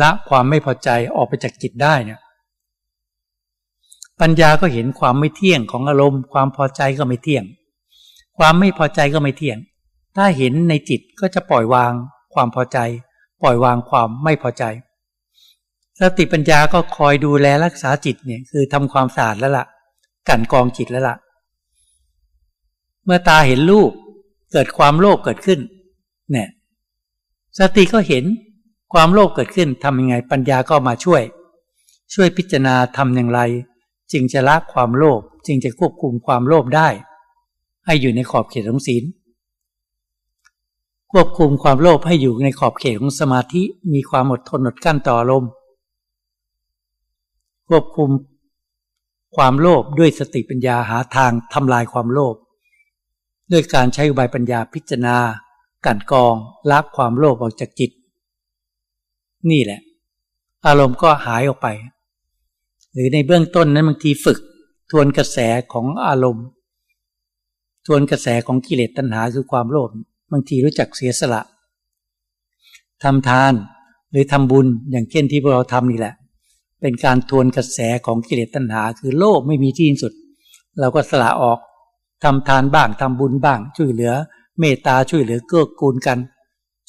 [0.01, 2.19] ละความไม่พอใจออกไปจากจิตได้เนี่ย
[4.21, 7.45] ปัญญาก็เห็นความไม่เที่ยงของอารมณ์ ความพอใจก็ไม่เที่ยง
[8.37, 9.59] ความไม่พอใจก็ไม่เที่ยง
[10.15, 11.91] ถ้าเห็นในจิตก็จะปล่อยวาง
[12.33, 12.77] ความพอใจ
[13.41, 14.63] ปล่อยวางความไม่พอใจ
[15.99, 19.65] สติปัญญาก็คอยดูแลรักษาจิตเนี่ยคือทำความสะอาดแล้วละ่ะ
[20.29, 21.17] กันกองจิตแล้วละ่ะ
[23.05, 23.91] เมื่อตาเห็นรูป
[24.51, 25.59] เกิดความโลภเกิดขึ้น
[26.31, 26.49] เนี่ย
[27.59, 28.23] สติก็เห็น
[28.93, 31.21] ความโลภเกิดขึ้นทำยังไงปัญญาก็มาช่วย
[32.13, 33.39] ช่วยพิจารณาทำอย่างไร
[34.11, 36.89] จึงจะละความโลภจึงจะควบคุมความโลภได้
[37.85, 39.03] ให้อยู่ในขอบเขตของศีล
[41.11, 43.61] ควบคุมความโลภให้อยู่ในขอบเขตของสมาธิ
[43.93, 45.45] มีความอดทนอดกั้นต่อลม
[47.67, 48.09] ควบคุม
[49.35, 52.35] ความโลภด้วยสติปัญญาหาทางทำลายความโลภ
[53.51, 55.17] ด้วยการใช้อุบายปัญญาพิจารณา
[55.85, 56.35] กันกอง
[56.71, 57.91] ละความโลภออกจากจิต
[59.51, 59.79] นี่แหละ
[60.67, 61.67] อารมณ์ก็หายออกไป
[62.93, 64.39] หรือในเบื้องต้นนั้นบางทีฝึก
[64.89, 65.37] ทวนกระแส
[65.73, 66.45] ของอารมณ์
[67.85, 69.89] ทวนกระแสของกิเลสตัณหาคือความโลภ
[70.31, 71.41] บางทีรู้จักเสียสละ
[73.03, 73.53] ทำทาน
[74.11, 76.13] หรือทำบุญอย่างเช่นที่พวกเราทำนี่แหละ
[76.81, 80.13] เป็นการทวนกระแสของกิเลสตัณหา คือโลภไม่มีที่สุด
[80.79, 81.59] เราก็สละออก
[82.23, 84.13] ทำทานบ้างทำบุญบ้าง ช่วยเหลือ
[84.59, 86.17] เมตตาช่วยเหลือเกื้อกูลกัน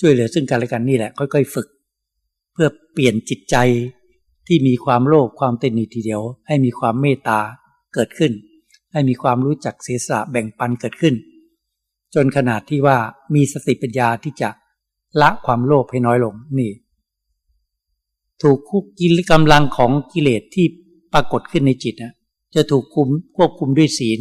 [0.01, 1.69] ช่วยเหลือซึ่งกันและกันนี่แหละ ค่อย ๆ ฝึก
[2.53, 3.57] เพื่อเปลี่ยนจิตใจ
[4.47, 7.39] ที่มีความโลภความเต็นนีทีเดียว ให้มีความเมตตา
[7.95, 8.33] เกิดขึ้น
[8.93, 11.15] ให้มีความรู้จักเสียสละแบ่งปันเกิดขึ้น
[12.15, 12.99] จนขนาดที่ว่า
[13.35, 14.51] มีสติปัญญาที่จะ
[15.21, 16.71] ละความโลภให้น้อยลงนี่
[18.43, 20.67] ถูกคุกกินกำลังของกิเลสที่
[21.13, 22.15] ปรากฏขึ้นในจิตนะ
[22.55, 24.21] จะถูกคุมควบคุมด้วยศีล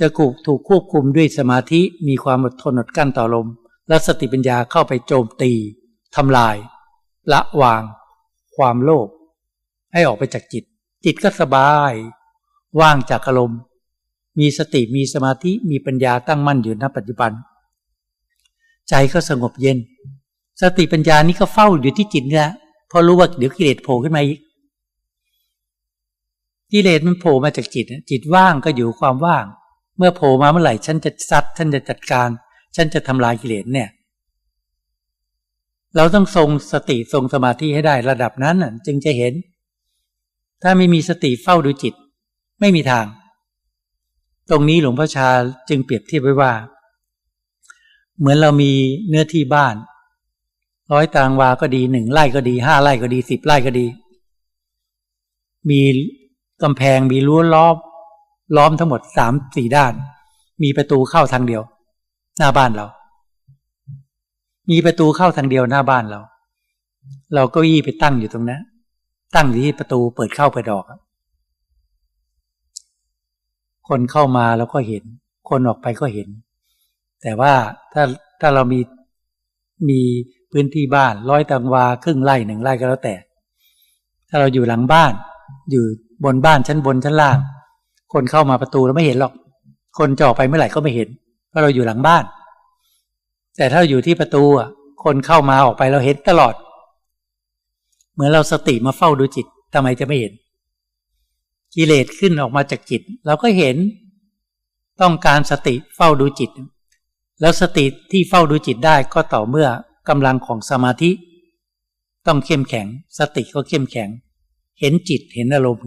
[0.00, 3.48] จะถูกถูกควบคุมด้วยสมาธิมีความอดทนอดกั้นต่อลม
[3.88, 5.52] และสติปัญญาเข้าไปโจมตี
[6.16, 6.56] ทำลาย
[7.32, 7.82] ละวาง
[8.56, 9.08] ความโลภ
[9.92, 10.64] ให้ออกไปจากจิต
[11.04, 11.92] จิตก็สบาย
[12.80, 13.60] ว่างจากอารมณ์
[14.38, 17.32] มีสติมีสมาธิมีปัญญาตั้งมั่นอยู่ณปัจจุบัน
[18.88, 19.78] ใจก็สงบเย็น
[20.60, 22.52] สติปัญญานี้ก็เฝ้าอยู่ที่จิตนี่แหละ
[22.90, 24.38] พอรู้ว่าเดี๋ยวกิเลสโผล่ขึ้นมาอีก
[26.72, 29.44] กิเลสมันโผล่มาจากจิต จิตว่างก็อยู่ความว่าง
[29.98, 32.28] เมื่อโผล่มาเมื่อไหร่ฉันจะซัดฉันจะจัดการ
[32.76, 33.88] ฉันจะทำลายกิเลสเนี่ย
[35.96, 38.56] เราต้องทรงสติทรงสมาธิให้ได้ระดับนั้น
[38.86, 39.32] จึงจะเห็น
[40.62, 41.94] ถ้าไม่มีสติเฝ้าดูจิต
[42.62, 43.06] ไม่มีทาง
[44.50, 45.28] ตรงนี้หลวงพ่อชา
[45.68, 46.52] จึงเปรียบเทียบไว้ว่า
[48.18, 48.72] เหมือนเรามี
[49.08, 49.74] เนื้อที่บ้าน
[50.92, 53.86] ร้อยตารางวาก็ดีหนึ่งไร่ก็ดีห้าไร่ก็ดีสิบไร่ก็ดี
[55.70, 55.80] มี
[56.62, 57.76] กำแพงมีรั้วล้อม
[58.56, 59.92] ล้อมทั้งหมดสามสี่ด้าน
[60.62, 61.62] มีประตูเข้าทางเดียว
[62.38, 62.86] หน้าบ้านเรา
[64.70, 66.20] มีประตูเข้าทางเดียวหน้าบ้านเรา
[67.34, 68.62] เราก็ยี่ไปตั้งอยู่ตรงนั้น
[69.34, 70.92] ตั้งอยู่ที่ประตูเปิดเข้าเปิดออกค
[73.94, 75.04] คนเข้ามาเราก็เห็น
[75.50, 76.28] คนออกไปก็เห็น
[77.22, 77.52] แต่ว่า
[77.92, 78.02] ถ้า
[78.40, 78.80] ถ้าเรามี
[79.88, 80.00] มี
[80.52, 83.14] พื้นที่บ้านร้อยตารางวาครึ่งไร่หนึ่งไร่ก็แล้วแต่
[84.28, 85.12] ถ้าเราอยู่หลังบ้าน
[85.70, 85.84] อยู่
[86.24, 87.38] บนบ้านชั้นบนชั้นล่าง
[88.12, 89.32] คนเข้ามาประตูเราไม่เห็นหรอก
[89.98, 91.08] คนจะอไปเมื่อไหร่ก็ไม่เห็น
[91.48, 92.24] เพราะเราอยู่หลังบ้าน
[93.56, 94.68] แต่ถ้าอยู่ที่ประตูอะ
[95.04, 96.54] คนเข้ามาออกไปเราเห็นตลอด
[98.12, 100.32] เหมือนเราสติมาเฝ้าดูจิตทำไมจะไม่เห็น
[101.74, 103.76] กิเลสขึ้นออกมาจากจิต เราก็เห็น
[105.00, 106.50] ต้องการสติเฝ้าดูจิต
[107.40, 109.68] แล้วสติที่เฝ้าดูจิตได้ก็ต่อเมื่อ
[110.08, 111.10] กำลังของสมาธิ
[112.26, 112.86] ต้องเข้มแข็ง
[113.18, 114.08] สติก็เข้มแข็ง
[114.80, 115.82] เห็นจิตเห็นอารมณ์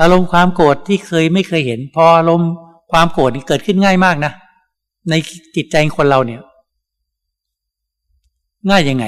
[0.00, 2.50] อารมณ์ความโกรธที่เคยไม่เคยเห็น พออารมณ์
[2.92, 4.32] ความโกรธนี่เกิดขึ้นง่ายมากนะ
[5.10, 5.14] ใน
[5.56, 6.40] จิตใจคนเราเนี่ย
[8.70, 9.04] ง่ายยังไง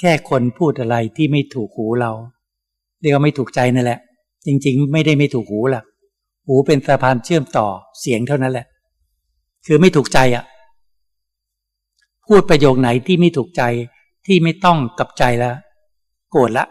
[0.00, 2.12] แค่คนพูดอะไรที่ไม่ถูกหูเรา
[3.00, 3.98] เรียกว่าไม่ถูกใจนั่นแหละ
[4.46, 5.84] จริงๆ ไม่ได้ไม่ถูกหูหรอก
[6.46, 7.66] หูเป็นสะพานเชื่อมต่อ
[8.00, 8.66] เสียงเท่านั้นแหละ
[9.66, 10.44] คือไม่ถูกใจอะ
[12.26, 13.62] พูดประโยคไหนที่ไม่ถูกใจ
[14.26, 15.54] ที่ไม่ต้องกับใจแล้ว
[16.30, 16.64] โกรธละ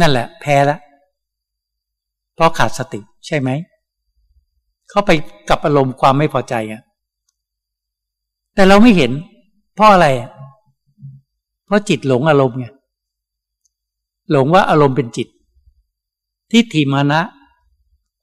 [0.00, 0.80] นั่นแหละ แพ้แล้ว
[2.34, 3.50] เพราะขาดสติใช่ไหม
[4.90, 5.10] เข้าไป
[5.50, 6.82] กับอารมณ์ความไม่พอใจอะ
[8.54, 9.12] แต่เราไม่เห็น
[9.74, 10.06] เพราะอะไร
[11.70, 12.66] เพราะจิตหลงอารมณ์ไง
[14.30, 15.28] หลงว่าอารมณ์เป็นจิต
[16.50, 17.20] ที่ทีมานะ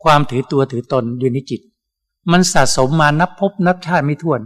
[0.04, 1.62] ความถือตัวถือตนอยู่ในจิต
[2.32, 4.42] มันสะสมมานับพบนับชาติไม่ถ้วน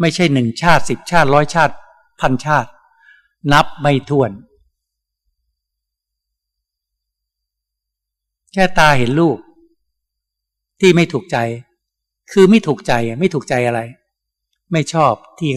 [0.00, 1.74] ไม่ใช่หนึ่งชาติสิบชาติร้อยชาติ
[2.20, 2.70] พันชาติ
[3.52, 4.30] นับไม่ถ้วน
[8.52, 9.38] แค่ตาเห็นรูป
[10.80, 11.36] ที่ไม่ถูกใจ
[12.32, 13.80] คือไม่ถูกใจไม่ถูกใจอะไร
[14.72, 15.50] ไม่ชอบที่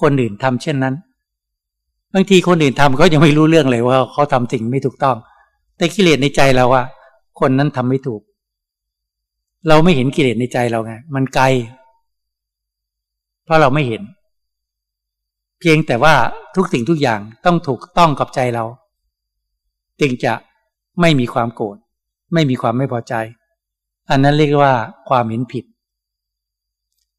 [0.00, 0.96] คนอื่นทำเช่นนั้น
[2.14, 5.16] บางทีคนอื่นทำเขายังไม่รู้เรื่องเลยว่าเขาทำสิ่งไม่ถูกต้อง
[5.76, 6.82] แต่กิเลสในใจเราว่า
[7.40, 8.20] คนนั้นทำไม่ถูก
[9.68, 11.44] เราไม่เห็นกิเลสในใจเราไงมันไกล
[13.44, 14.02] เพราะเราไม่เห็น
[15.60, 16.14] เพียงแต่ว่า
[16.56, 18.64] ทุกสิ่งทุกอย่างต้องถูกต้องกับใจเรา
[20.00, 20.32] จึงจะ
[21.00, 21.76] ไม่มีความโกรธ
[22.34, 23.14] ไม่มีความไม่พอใจ
[24.10, 24.74] อันนั้นเรียกว่า
[25.08, 25.64] ความเห็นผิด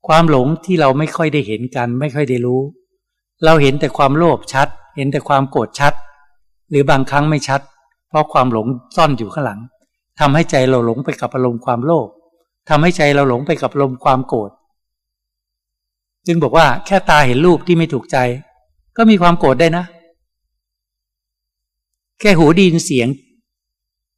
[0.08, 2.62] ความหลงที่เราไม่ค่อยได้เห็นกัน ไม่ค่อยได้รู้
[3.46, 4.68] เราเห็นแต่ความโลภชัด
[4.98, 5.94] เห็นแต่ความโกรธชัด
[6.70, 7.62] หรือบางครั้งไม่ชัด
[8.10, 9.60] เพราะความหลงซ่อนอยู่ข้างหลัง
[10.20, 12.08] ทำให้ใจเราหลงไปกับอารมณ์ความโลภ
[12.70, 14.52] ทำให้ใจเราหลงไปกับอารมณ์ความโกรธ
[16.28, 18.18] จึงบอกว่าแค่ตาเห็นรูปที่ไม่ถูกใจ
[18.98, 19.86] ก็มีความโกรธได้นะ
[22.20, 23.08] แค่หูดีนเสียง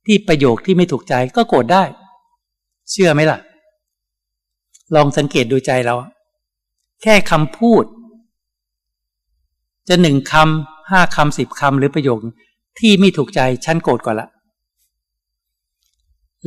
[0.06, 1.84] ที่ประโยคที่ไม่ถูกใจก็โกรธได้
[2.92, 3.40] เชื่อไหมล่ะ
[4.96, 5.96] ลองสังเกตดูใจเรา
[7.02, 7.84] แค่คำพูด
[9.94, 12.20] จะหนึ่งคำห้าคำสิบคำหรือประโยค
[12.80, 14.30] ที่ไม่ถูกใจฉันโกรธก่อนละ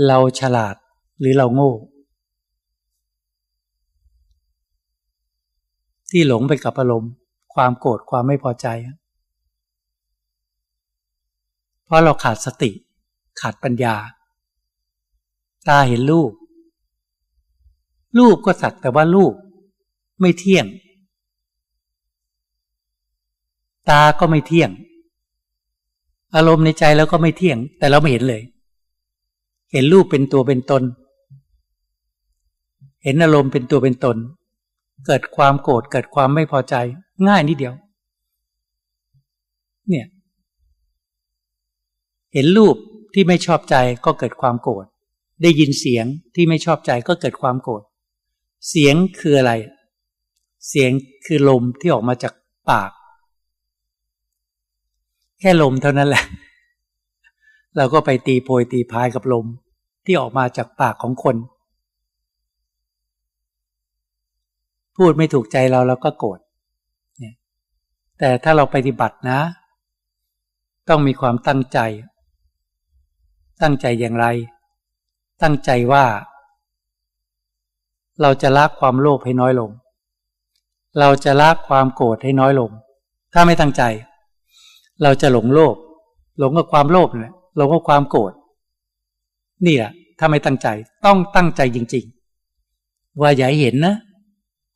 [0.06, 0.74] เราฉลาด
[1.20, 1.72] หรือเราโง่
[6.10, 7.12] ที่หลงไปกับอารมณ์
[7.54, 8.66] ความโกรธความไม่พอใจ
[11.84, 12.70] เพราะเราขาดสติ
[13.40, 13.96] ขาดปัญญา
[15.68, 16.32] ตาเห็นรูป
[18.18, 19.34] รูปก็สักแต่ว่ารูป
[20.20, 20.66] ไม่เที่ยง
[23.90, 24.70] ตาก็ไม่เที่ยง
[26.34, 28.42] อารมณ์ในใจเราก็ไม่เที่ยง แต่เราไม่เห็นเลย
[29.72, 30.82] เห็นรูปเป็นตัวเป็นตน
[33.04, 34.16] เห็นอารมณ์เป็นตัวเป็นตน
[35.06, 36.74] เกิดความโกรธเกิดความไม่พอใจ
[37.28, 37.74] ง่ายนิดเดียว
[39.88, 40.06] เนี่ย
[42.34, 42.76] เห็นรูป
[43.14, 44.84] ที่ไม่ชอบใจก็เกิดความโกรธ
[45.42, 47.82] ได้ยินเสียงที่ไม่ชอบใจก็เกิดความโกรธ
[48.68, 49.52] เสียงคืออะไร
[50.68, 50.90] เสียง
[51.26, 52.34] คือลมที่ออกมาจาก
[52.70, 52.90] ปาก
[55.44, 56.24] ค่ลมเท่านั้นแหละ
[57.76, 59.46] เราก็ไปตีโพยตีพายกับลม
[60.04, 61.36] ที่ออกมาจากปากของคน
[64.96, 66.38] พูดไม่ถูกใจเราเราก็โกรธ
[68.18, 69.40] แต่ถ้าเราปฏิบัตินะ
[70.88, 71.78] ต้องมีความตั้งใจ
[73.62, 74.26] ตั้งใจอย่างไร
[75.42, 76.04] ตั้งใจว่า
[78.22, 79.70] เราจะละความโลภให้น้อยลง
[80.98, 82.70] เราจะละความโกรธให้น้อยลง
[83.32, 83.82] ถ้าไม่ตั้งใจ
[85.02, 85.76] เราจะหลงโลภ
[86.38, 88.32] หลงกับความโลภเนี่ยหลงกับความโกรธ
[89.66, 90.68] นี่แหละถ้าไม่ตั้งใจ
[91.04, 92.04] ต้องตั้งใจจริง
[92.60, 93.94] ๆ ว่าอย่าเห็นนะ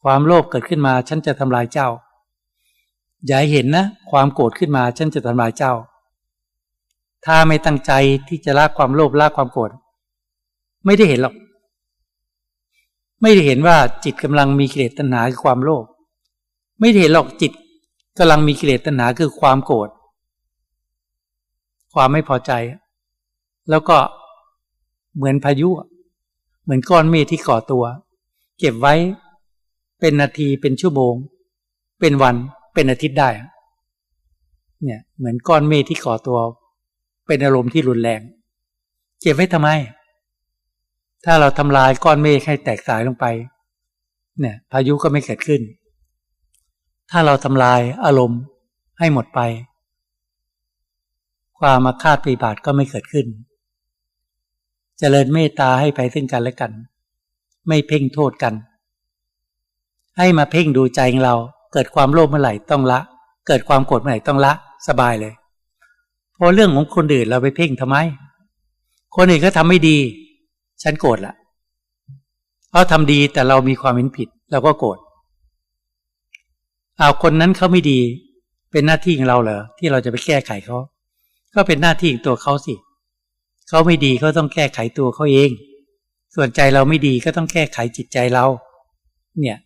[0.02, 1.88] ความโลภเกิดขึ้นมาฉันจะทำลายเจ้า
[3.26, 5.72] อย่าเห็นนะ ความโกรธขึ้นมาฉันจะทำลายเจ้า
[7.24, 7.92] ถ้าไม่ตั้งใจ
[8.28, 9.70] ที่จะละความโลภละความโกรธ
[10.84, 11.34] ไม่ได้เห็นหรอก
[13.22, 15.84] ไม่ได้เห็นว่าจิตกำลังมีกิเลสตัณหาคือความโลภ
[16.80, 17.52] ไม่ได้เห็นหรอกจิต
[18.18, 19.88] กำลังมีกิเลสตัณหาคือความโกรธ
[21.94, 22.52] ความไม่พอใจ
[23.70, 23.98] แล้วก็
[25.16, 25.68] เหมือนพายุ
[26.62, 27.84] เหมือนก้อนเมฆที่ก่อตัว
[28.58, 28.94] เก็บไว้
[30.00, 31.14] เป็นนาทีเป็นชั่วโมง
[32.00, 32.36] เป็นวัน
[32.74, 33.30] เป็นอาทิตย์ได้
[34.82, 36.38] เนี่ยเหมือนก้อนเมฆที่ก่อตัว
[37.26, 38.20] เป็นอารมณ์ที่รุนแรง
[39.20, 39.68] เก็บไว้ทำไม
[41.24, 43.26] ถ้าเราทำลายก้อนเมฆให้แตกสายลงไป
[44.40, 45.62] เนี่ย พายุก็ไม่เกิดขึ้น
[47.10, 48.40] ถ้าเราทำลายอารมณ์
[48.98, 49.40] ให้หมดไป
[51.58, 53.26] ความมาคาดปีบาทก็ไม่เกิดขึ้น
[54.98, 56.72] เจริญเมตตาให้ไปซึ่งกันและกัน
[57.68, 58.54] ไม่เพ่งโทษกัน
[60.18, 61.34] ให้มาเพ่งดูใจของเรา
[61.72, 63.00] เกิดความโลภเมื่อไหร่ต้องละ
[63.46, 64.52] เกิดความโกรธเมื่อไหร่ต้องละ
[64.88, 65.34] สบายเลย
[66.38, 67.96] พราะเรื่องของคนอื่นเราไปเพ่งทำไม
[69.16, 69.98] คนอื่นก็ทำไม่ดี
[70.82, 71.34] ฉันโกรธละ
[72.70, 74.98] เขาทำดีแต่เรามีความเห็นผิดเราก็โกรธ
[76.98, 78.00] เอาคนนั้นเขาไม่ดี
[78.70, 80.76] เป็นหน้าที่ของเราเหรอที่เราจะไปแก้ไขเขา
[81.54, 82.74] ก็เป็นหน้าที่ของตัวเขาสิ
[83.68, 85.50] เขาไม่ดีเขาต้องแก้ไขตัวเขาเอง
[86.34, 88.46] ส่วนใจเราไม่ดีก็ต้องแก้ไขจิตใจเรา
[89.40, 89.58] เนี่ย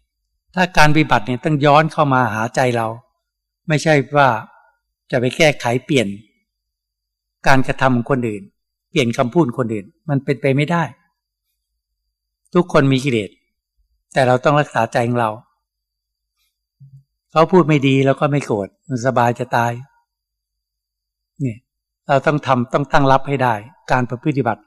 [0.55, 2.87] ถ้าการปฏิบัติเนี่ยต้องย้อนเข้ามาหาใจเรา
[3.69, 4.29] ไม่ใช่ว่า
[5.11, 6.09] จะไปแก้ไขเปลี่ยน
[7.47, 8.43] การกระทำของคนอื่น
[8.91, 10.83] เปลี่ยนคำพูดคนอื่น มันเป็นไปไม่ได้
[12.55, 13.31] ทุกคนมีกิเลส
[14.13, 15.31] แต่เราต้องรักษาใจของเรา
[17.31, 19.73] เขาพูดไม่ดีแล้วก็ไม่โกรธมันสบายจะตาย
[22.09, 23.55] เราต้องทำต้องตั้งรับให้ได้
[23.91, 24.65] การประพฤติบัติจ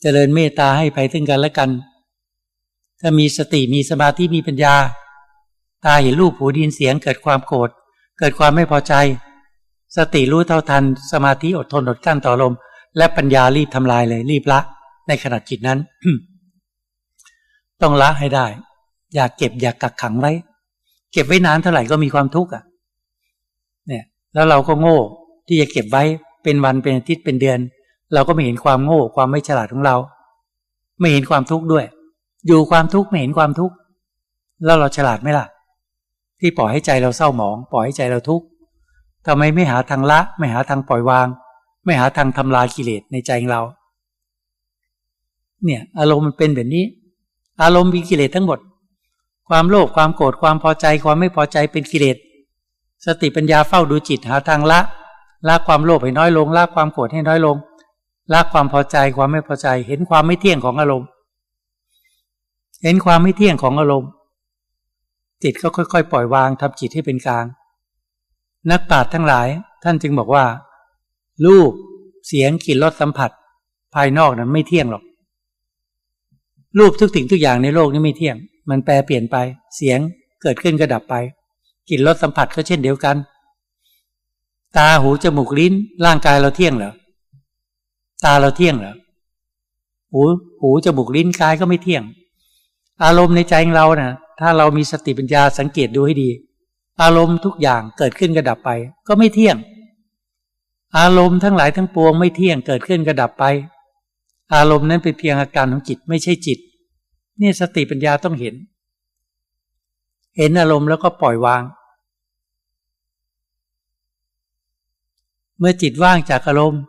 [0.00, 1.70] เจริญเมตตาให้ไปถึงกันและกัน
[3.00, 4.74] ถ้ามีสติมีสมาธิมีปัญญา
[5.84, 7.70] ตาเห็นรูปหูดินเสียงเกิดความโกรธ
[8.18, 8.94] เกิดความไม่พอใจ
[9.96, 12.54] สติรู้เท่าทัน สมาธิอดทนอดกั้นต่อลม
[12.96, 14.60] และปัญญารีบทำลายเลยรีบละ
[15.08, 15.78] ในขณะจิตนั้น
[17.82, 18.46] ต้องละให้ได้
[19.14, 20.32] อย่าเก็บอย่ากักขังไว้
[21.12, 22.62] เก็บไว้นานเท่าไหร่ก็มีความทุกข์อะ
[24.34, 24.98] แล้วเราก็โง่
[25.46, 26.04] ที่จะเก็บไว้
[26.42, 27.58] เป็นวันเป็นอาทิตย์เป็นเดือน
[28.14, 29.96] เราก็ไม่เห็นความโง่ความไม่ฉลาดของเรา
[31.00, 31.84] ไม่เห็นความทุกข์ด้วย
[32.46, 33.74] อยู่ความทุกข์ไม่เห็นความทุกข์
[34.64, 35.46] แล้วเราฉลาดไหมล่ะ
[36.40, 38.44] ที่ปล่อยให้ใจเราเศร้าหมอง ปล่อยให้ใจเราทุกข์
[39.26, 41.26] ทำไมไม่หาทางละ ไม่หาทางปล่อยวาง
[41.84, 43.62] ไม่หาทางทำลายกิเลสในใจของเรา
[45.64, 46.84] เนี่ย อารมณ์มันเป็นแบบนี้
[47.62, 48.58] อารมณ์มีกิเลสทั้งหมด
[49.48, 52.16] ความโลภความโกรธความพอใจความไม่พอใจเป็นกิเลส
[53.06, 54.80] สติปัญญาเฝ้าดูจิตหาทางละ
[55.48, 57.56] ละความโลภให้น้อยลงละความโกรธให้น้อยลง
[58.32, 61.08] ละความพอใจความไม่พอใจ เห็นความไม่เที่ยงของอารมณ์
[62.82, 64.10] เห็นความไม่เที่ยงของอารมณ์
[65.42, 67.44] จิตก็ค่อยๆ ปล่อยวางทำจิตให้เป็นกลาง
[68.70, 69.48] นักปราชญ์ทั้งหลาย
[69.84, 70.44] ท่านจึงบอกว่า
[71.46, 71.72] รูป
[72.26, 73.30] เสียงกลิ่นรสสัมผัส
[73.94, 75.04] ภายนอกนั้นไม่เที่ยงหรอก
[76.78, 78.36] รูปทุกสิ่งทุกอย่างในโลกนี้ไม่เที่ยง
[78.70, 79.36] มันแปรเปลี่ยนไป
[79.76, 79.98] เสียง
[80.42, 81.14] เกิดขึ้นก็ดับไป
[81.90, 83.16] กลิ่นรสสัมผัสก็เช่นเดียวกัน
[84.76, 85.74] ตาหูจมูกลิ้น
[86.04, 86.92] ร่างกายเราเที่ยงเหรอ
[88.24, 88.94] ตาเราเที่ยงเหรอ
[90.12, 90.22] หู
[90.60, 92.02] หูจมูกลิ้นกายก็ไม่เที่ยง
[93.04, 96.30] อารมณ์ในใจของเรานะ่ะ ถ้าเรามีสติปัญญาสังเกตดูให้ดี
[97.02, 98.70] อารมณ์ทุกอย่างเกิดขึ้นกระดับไป
[99.08, 99.56] ก็ไม่เที่ยง
[100.98, 103.44] อารมณ์ทั้งหลายทั้งปวงไม่เที่ยงเกิดขึ้นกระดับไป
[104.54, 106.58] อารมณ์นั้นเป็นเพียงอาการของจิตไม่ใช่จิต
[107.40, 108.54] นี่สติปัญญาต้องเห็น
[110.36, 111.62] เห็นอารมณ์แล้วก็ปล่อยวาง
[115.58, 116.82] เมื่อจิตว่างจากอารมณ์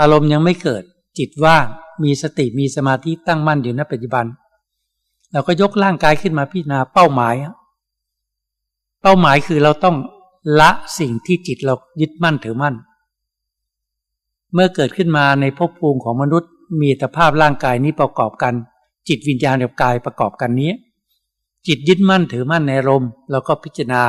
[0.00, 0.82] อารมณ์ยังไม่เกิด
[1.18, 1.66] จิตว่าง
[2.02, 4.24] มีสติมีสมาธิตั้งมั่นอยู่ณปัจจุบัน
[5.32, 7.34] เราก็ยกร่างกายขึ้นมาพิจารณาเป้าหมาย
[9.02, 9.96] เป้าหมายคือเราต้อง
[10.60, 12.74] ละสิ่งที่จิตเรายึดมั่นถือมั่น
[14.52, 18.54] เมื่อเกิดขึ้นมาในภพภูมิของมนุษย์ มีสภาพร่างกายนี้ประกอบกัน
[19.08, 20.70] จิตวิญญาณกับกายประกอบกันนี้
[21.66, 24.02] จิตยึดมั่นถือมั่นในอารมณ์เราก็พิจารณา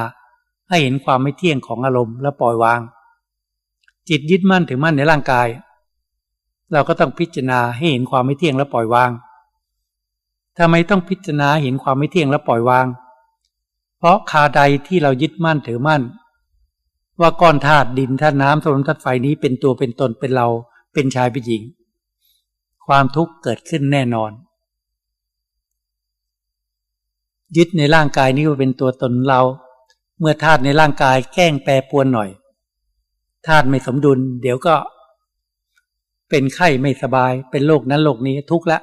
[0.70, 2.80] ให้เห็นความไม่เที่ยงของอารมณ์แล้วปล่อยวาง
[4.10, 5.48] จิตยึดมั่นถือมั่นในร่างกาย
[6.72, 9.12] เราก็ต้องพิจารณาให้เห็นความไม่เที่ยงและปล่อยวาง
[10.58, 12.86] ทำไมต้องพิจารณาเห็นความไม่เที่ยงและปล่อยวาง
[13.98, 16.02] เพราะคาใดที่เรายึดมั่นถือมั่น
[17.20, 20.48] ว่าก้อนธาตุดินธาตุน้ำธาตุลมธาตุไฟนี้เป็นตัวเป็นตนเป็นเรา
[20.94, 21.64] เป็นชายเป็นหญิง
[22.88, 24.32] ความทุกข์เกิดขึ้นแน่นอน
[27.58, 29.42] ยึดในร่างกายนี้ว่าเป็นตัวตนเรา
[30.20, 32.30] เมื่อธาตุในร่างกายแกล้งแปรปวนหน่อย
[33.48, 34.76] ธาตุไม่สมดุล เดี๋ยวก็
[36.30, 38.80] เป็นไข้ไม่สบาย เป็นโรคนั้นโรคนี้ทุกข์ละ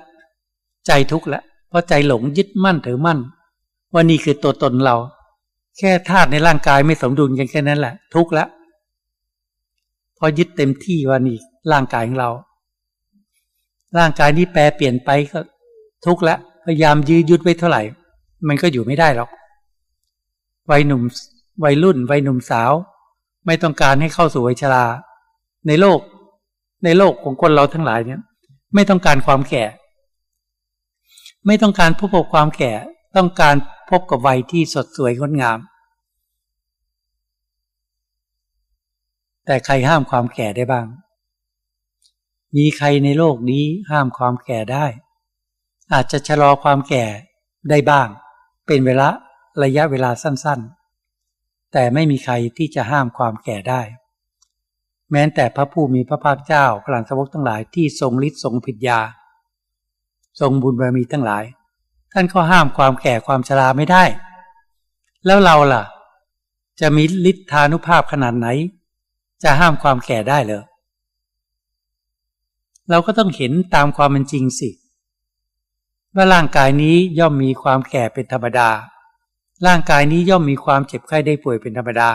[0.87, 3.18] ใจทุกข์ละ เพราะใจหลงยึดมั่นถือมั่น
[3.93, 4.97] ว่านี่คือตัวตนเรา
[5.78, 8.45] แค่ธาตุในร่างกายไม่สมดุลกันแค่นั้นแหละ ทุกข์ละ
[10.18, 11.37] พอยึดเต็มที่ว่านี่
[11.72, 12.30] ร่างกายของเรา
[13.99, 15.41] ร่างกายนี้แปรเปลี่ยนไปก็
[16.07, 17.82] ทุกข์ละพยายามยื้อยุดไว้เท่าไหร่
[18.49, 19.30] มันก็อยู่ไม่ได้หรอก
[20.70, 21.02] วัยหนุ่ม
[21.64, 22.72] วัยรุ่น วัยหนุ่มสาว
[23.46, 24.86] ไม่ต้องการให้เข้าสู่วัยชรา
[25.66, 26.00] ในโลก
[26.84, 28.20] ในโลกของคนเราทั้งหลายเนี่ย
[28.74, 29.64] ไม่ต้องการความแก่
[31.46, 32.72] ไม่ต้องการพบกับความแก่
[33.16, 33.54] ต้องการ
[33.90, 35.58] พบกับวัยที่สดสวยงดงาม
[39.46, 40.86] แต่ใครห้ามความแก่ได้บ้าง
[42.56, 44.86] มีใครในโลกนี้ห้ามความแก่ได้
[45.92, 47.04] อาจจะชะลอความแก่
[47.70, 48.08] ได้บ้าง
[48.66, 49.08] เป็นเวลา
[49.62, 53.82] ระยะเวลาสั้นๆ แต่ไม่มีใครที่จะห้ามความแก่ได้
[55.12, 59.00] แม้แต่พระผู้มีพระภาคเจ้าพลังสวกทั้งหลายที่ทรงฤทธิ์ทรงพิญญา
[60.40, 61.44] ทรงบุญบารมีทั้งหลาย
[62.12, 64.04] ท่านก็ห้ามความแก่ความชราไม่ได้
[65.26, 65.82] แล้วเราล่ะ
[66.80, 68.46] จะมีฤทธานุภาพขนาดไหน
[69.42, 70.64] จะห้ามความแก่ได้เหรอ
[72.90, 74.70] เราก็ต้องเห็นตามความเป็นจริงสิ
[76.14, 78.70] ว่าร่างกายนี้ย่อมมีความแก่เป็นธรรมดา
[79.66, 82.11] ร่างกายนี้ย่อมมีความเจ็บไข้ได้ป่วยเป็นธรรมดา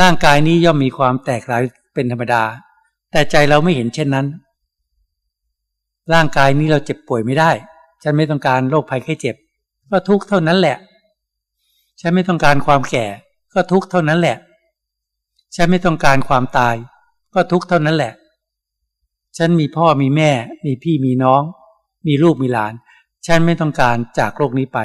[0.00, 1.62] ร่างกายนี้ย่อมมีความแตกหลาย
[1.94, 2.42] เป็นธรรมดา
[3.10, 4.26] แต่ใจเราไม่เห็นเช่นนั้น
[6.12, 7.50] ร่างกายนี้เราเจ็บป่วยไม่ได้
[8.02, 9.36] ฉันไม่ต้องการโรคภัยแค่เจ็บ
[9.90, 10.76] ก็ทุกเท่านั้นแหละ
[12.00, 13.06] ฉันไม่ต้องการความแก่
[13.54, 14.36] ก็ทุกเท่านั้นแหละ
[15.54, 16.74] ฉันไม่ต้องการความตาย
[17.34, 18.12] ก็ทุกเท่านั้นแหละ
[19.36, 20.30] ฉันมีพ่อมีแม่
[20.64, 21.42] มีพี่มีน้อง
[22.06, 22.72] มีลูกมีหลาน
[23.26, 24.78] ฉันไม่ต้องการจากโลกนี้ไป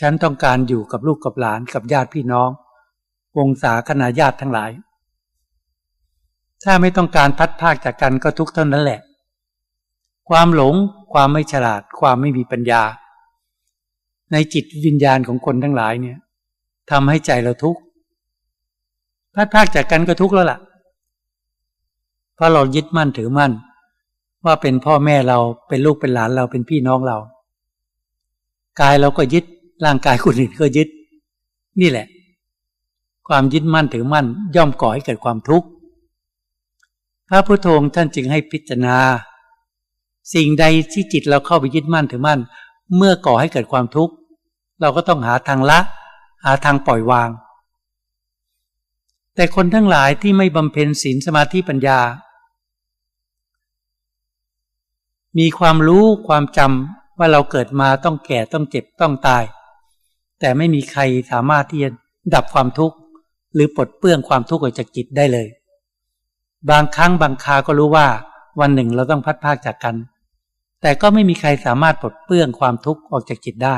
[0.00, 2.50] ฉันต้องการอยู่กับลูกกับหลานกับญาติพี่น้อง
[3.38, 4.70] วงศาคณาญาติทั้งหลาย
[6.64, 9.00] ถ้าไม่ต้องการพัดภาคจากกันก็ทุกเท่านั้นแหละ
[10.28, 10.74] ความหลง
[11.12, 12.82] ความไม่ฉลาด ความไม่มีปัญญา
[14.32, 16.18] ในจิตวิญญาณของคนทั้งหลายเนี่ย
[16.90, 17.80] ทำให้ใจเราทุกข์
[19.34, 20.58] พัดภาคจากกันก็ทุกข์แล้วล่ะ
[22.34, 23.52] เพราะเรายึดมั่นถือมั่น
[24.44, 25.38] ว่าเป็นพ่อแม่เรา
[25.68, 27.18] เป็นลูกเป็นหลานเราเป็นพี่น้องเรา
[28.80, 29.44] กายเราก็ยึด
[29.84, 30.88] ร่างกายคนอื่นก็ยึด
[31.80, 32.06] นี่แหละ
[33.28, 35.66] ความยึดมั่นถือมั่นย่อมก่อให้เกิดความทุกข์
[37.28, 38.96] พระพุทโธท่านจึงให้พิจารณา
[40.34, 42.40] สิ่งใดที่จิตเราเข้าไปยึดมั่นถือมั่น
[42.96, 44.14] เมื่อก่อให้เกิดความทุกข์
[44.80, 45.78] เราก็ต้องหาทางละ
[46.44, 47.30] หาทางปล่อยวาง
[49.34, 52.00] แต่คนทั้งหลายที่ไม่บำเพ็ญศีลสมาธิปัญญา
[55.38, 59.44] มีความรู้ความจำว่าเราเกิดมาต้องแก่ต้องเจ็บต้องตาย
[60.40, 61.90] แต่ไม่มีใครสามารถที่จะ
[62.34, 62.96] ดับความทุกข์
[63.54, 65.48] หรือปลดเปื้องความทุกข์ออกจากจิตได้เลย
[66.70, 68.06] บางครั้งบางคาก็รู้ว่า
[68.60, 69.96] วันหนึ่งเราต้องพัดพากจากกัน
[70.82, 73.76] แต่ก็ไม่มีใครสามารถปลดเปื้องความทุกข์ออกจากจิตได้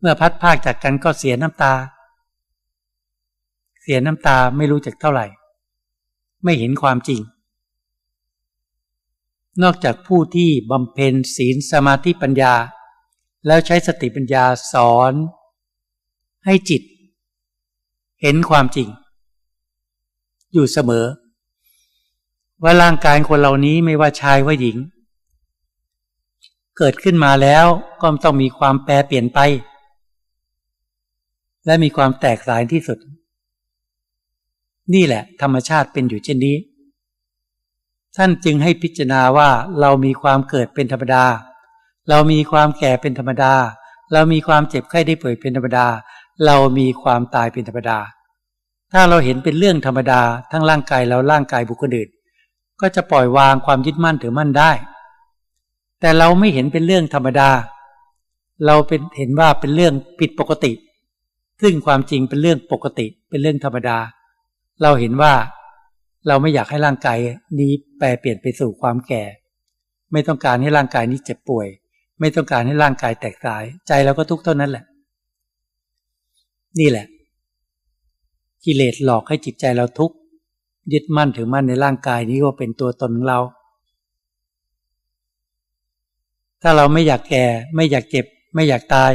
[0.00, 1.74] เมื่อพัดพากจากกันก็เสียน้ำตา
[3.82, 5.26] เสียน้ำตาไม่รู้จักเท่าไหร่
[6.44, 7.20] ไม่เห็นความจริง
[9.62, 12.54] นอกจากผู้ที่บำเพ็ญศีลสมาธิปัญญา
[13.46, 15.12] แล้วใช้สติปัญญาสอน
[16.44, 16.82] ให้จิต
[18.22, 18.88] เห็นความจริง
[20.52, 21.04] อยู่เสมอ
[22.62, 24.76] ว่าร่างกายคนเหล่านี้ไม่ว่าชายว่าหญิง
[26.78, 27.66] เกิดขึ้นมาแล้ว
[28.00, 29.38] ก็ต้องมีความแปรเปลี่ยนไป
[31.66, 32.98] และมีความแตกสายที่สุด
[34.94, 36.56] นี่แหละ ธรรมชาติเป็นอยู่เช่นนี้
[38.16, 41.24] ท่านจึงให้พิจารณาว่าเรามีความเกิดเป็นธรรมดา
[42.08, 43.54] เรามีความแก่เป็นธรรมดา
[44.12, 45.86] เรามีความเจ็บไข้ได้ป่วยเป็นธรรมดา
[46.46, 47.98] เรามีความตายเป็นธรรมดา
[48.92, 52.10] ถ้าเราเห็นเป็นเรื่องธรรมดา ทั้งร่างกายเราร่างกายบุคคลอื่น
[52.80, 54.70] ก็จะปล่อยวางความยึดมั่นถือมั่นได้
[56.00, 57.50] แต่เราไม่เห็นเป็นเรื่องธรรมดา
[58.66, 60.72] เราเป็นเห็นว่าเป็นเรื่องผิดปกติ
[61.62, 63.98] ซึ่งความจริงเป็นเรื่องปกติ เป็นเรื่องธรรมดา
[64.82, 65.34] เราเห็นว่า
[66.28, 67.18] เราไม่อยากให้ร่างกาย
[67.58, 69.22] นี้แปรเปลี่ยนไปสู่ความแก่
[70.12, 71.68] ไม่ต้องการให้ร่างกายนี้เจ็บป่วย
[72.22, 74.84] ไม่ต้องการให้ร่างกายแตกสาย ใจเราก็ทุกข์เท่านั้นแหละ
[76.80, 77.06] นี่แหละ
[78.64, 80.16] กิเลสหลอกให้จิตใจเราทุกข์
[80.92, 83.40] ยึดมั่นถือมั่นในร่างกายนี้ว่าเป็นตัวตนของเรา
[86.62, 87.44] ถ้าเราไม่อยากแก่
[87.74, 89.12] ไม่อยากเจ็บ ไม่อยากตาย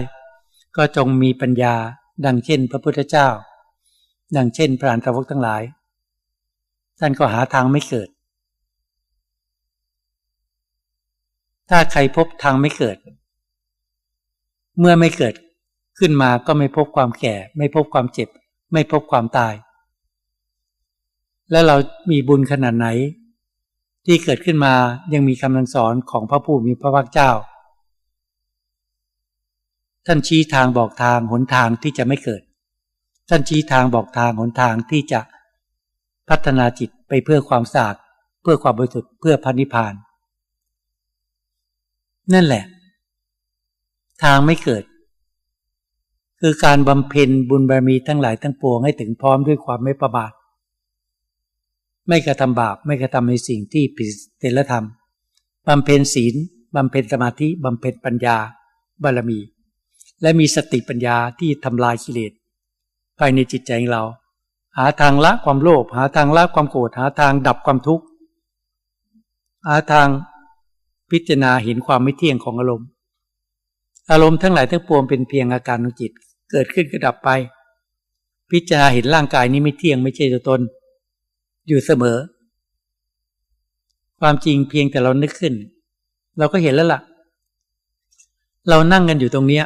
[0.78, 1.76] ก็จงมีปัญญา
[2.26, 3.28] ดังเช่น พระพุทธเจ้า
[4.36, 5.62] ดังเช่นพระอรหันตวกทั้งหลาย
[7.00, 8.10] ท่านก็หาทางไม่เกิด
[11.70, 12.98] ถ้าใครพบทางไม่เกิด
[14.80, 15.36] เมื่อไม่เกิด
[16.00, 18.30] ขึ้นมาก็ไม่พบความแก่ ไม่พบความเจ็บ
[18.74, 19.54] ไม่พบความตาย
[21.52, 21.76] แล้วเรา
[22.12, 22.88] มีบุญขนาดไหน
[24.06, 24.74] ที่เกิดขึ้นมา
[25.14, 27.32] ยังมีคำสอนของพระผู้มีพระภาคเจ้า
[30.06, 32.42] ท่านชี้ทางบอกทางหนทางที่จะไม่เกิด
[33.30, 35.22] ท่านชี้ทางบอกทางหนทางที่จะ
[36.30, 37.96] พัฒนาจิตไปเพื่อความสะอาด
[38.42, 39.94] เพื่อความบริสุทธิ์เพื่อพันิพาน
[42.34, 42.64] นั่นแหละ
[44.24, 44.84] ทางไม่เกิด
[46.42, 50.32] คือการบำเพ็ญบุญบารมีทั้งหลายทั้งปวงให้ถึงพร้อมด้วยความไม่ประมาท
[52.08, 54.10] ไม่กระทำบาปไม่กระทำในสิ่งที่ผิด
[54.42, 54.86] ศีลธรรม
[55.68, 56.36] บำเพ็ญศีล
[56.76, 58.38] บำเพ็ญสมาธิบำเพ็ญปัญญา
[59.04, 59.40] บารมี
[60.22, 62.32] และมีสติปัญญาที่ทำลายกิเลส
[63.18, 64.04] ภายในจิตใจของเรา
[64.78, 68.06] หาทางละความโลภหาทางละความโกรธหาทางดับความทุกข์
[69.68, 70.08] หาทาง
[71.12, 72.88] พิจารณาเห็นความไม่เที่ยงของอารมณ์
[74.12, 76.12] อารมณ์ทั้งหลายทั้งปวงเป็นเพียงอาการของจิต
[76.52, 77.30] เกิดขึ้นก็ดับไป
[78.52, 80.62] พิจารณาเห็นร่างกายนี้ไม่เที่ยงไม่ใช่ตัวตน
[81.68, 82.18] อยู่เสมอ
[84.20, 85.54] ความจริงเพียงแต่เรานึกขึ้น
[86.38, 87.02] เราก็เห็นแล้วละ่ะ
[88.70, 89.66] เรานั่งกันอยู่ตรงเนี้ย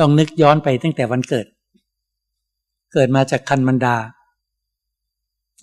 [0.00, 1.46] ลองนึกย้อนไปตั้งแต่วันเกิด
[2.92, 3.96] เกิดมาจากคันมันดา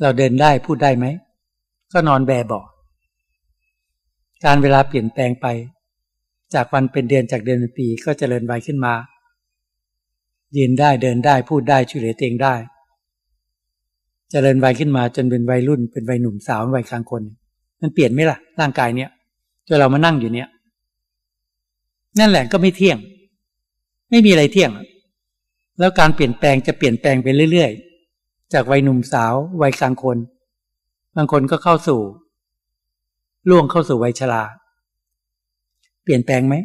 [0.02, 1.06] เราเดินได้พูดได้ไหม
[1.94, 2.62] ก็นอนแบเบา
[4.46, 5.48] การเวลาเปลี่ยนแปลงไป
[6.54, 8.94] จากวันเป็นเดือนจากเดือนเป็นปีก็จเจริญวัยขึ้นมา
[10.58, 12.56] ยืนได้เดินได้พูดได้ช่วยเหลือตัวเองได้
[14.34, 17.24] จริญวัยขึ้นมาจนเป็นวัยรุ่น เป็นวัยหนุ่มสาววัยกลางคน
[17.82, 19.10] มันเปลี่ยนไหมล่ะ ร่างกายเนี้ย
[19.68, 20.48] จนเรามานั่งอยู่เนี้ย
[22.20, 22.98] นั่นแหละก็ไม่เที่ยง
[24.10, 24.72] ไม่มีอะไรเที่ยง
[25.80, 30.18] แล้วการเปลี่ยนแปลงจะเปลี่ยนแปลงไปเรื่อยๆ จากวัยหนุ่มสาววัยกลางคน
[31.16, 32.02] บางคนก็เข้าสู่
[33.50, 34.44] ล่วงเข้าสู่วัยชรา
[36.04, 36.56] เปลี่ยนแปลงไหม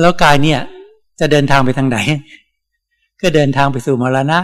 [0.00, 0.60] แล้วกายเนี่ย
[1.20, 1.98] จะเดินทางไปทางไหน
[3.20, 4.38] ก็เดินทางไปสู่มรณะ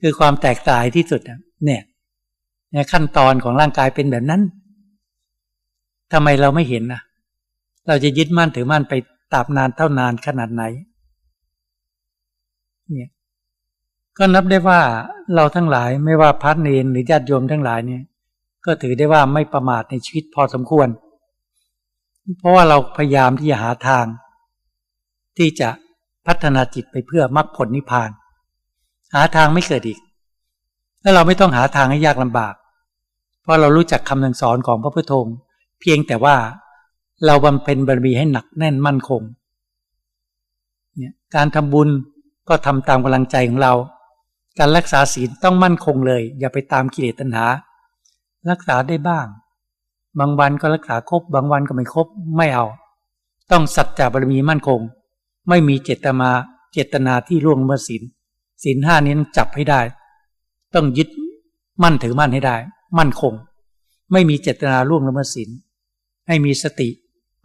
[0.00, 1.38] คือความแตกตายที่สุดเนี่ย
[2.70, 4.42] เนี่ยขั้นตอนของร่างกายเป็นแบบนั้น
[6.12, 7.00] ทำไมเราไม่เห็นนะ
[7.88, 8.94] เราจะยึดมั่นถือมั่นไป
[9.32, 10.62] ตราบนานเท่านานขนาดไหน
[12.92, 13.10] เนี่ย
[14.18, 14.80] ก็นับได้ว่า
[15.34, 18.02] เราทั้งหลายไม่ว่าพัฒเนนหรือญาติโยมทั้งหลายเนี่ย
[18.66, 20.88] ก็ถือได้ว่าไม่ประมาทในชีวิตพอสมควร
[22.38, 24.06] เพราะว่าเราพยายามที่จะหาทาง
[25.38, 25.68] ที่จะ
[26.26, 28.10] พัฒนาจิตไปเพื่อมรรคผลนิพพาน
[29.14, 29.98] หาทางไม่เกิดอีก
[31.02, 32.54] แล้วเราไม่ต้องหาทางให้ยากลำบาก
[33.42, 35.12] เพราะเรารู้จักคำสอนของพระพุทโธ
[35.80, 36.36] เพียงแต่ว่า
[37.26, 39.22] เราบำเพ็ญบารมีให้หนักแน่นมั่นคง
[40.96, 41.88] เนี่ยการทำบุญ
[42.48, 43.72] ก็ทำตามกำลังใจของเรา
[44.58, 47.46] การรักษาศีลต้องมั่นคงเลย อย่าไปตามกิเลสตัณหา
[48.50, 49.26] รักษาได้บ้าง
[50.18, 52.66] บางวันก็รักษาครบบางวันก็ไม่ครบไม่เอา
[53.50, 54.80] ต้องสัจจะบารมีมั่นคง
[55.48, 56.30] ไม่มีเจตมา
[56.72, 58.02] เจตนาที่ล่วงเมื่อศีล
[58.62, 59.80] ศีลห้านี้ต้องจับให้ได้
[60.74, 61.08] ต้องยึด
[61.82, 62.56] มั่นถือมั่นให้ได้
[62.98, 63.32] มั่นคง
[64.12, 65.50] ไม่มีเจตนาล่วงละเมิดศีล
[66.26, 66.88] ให้มีสติ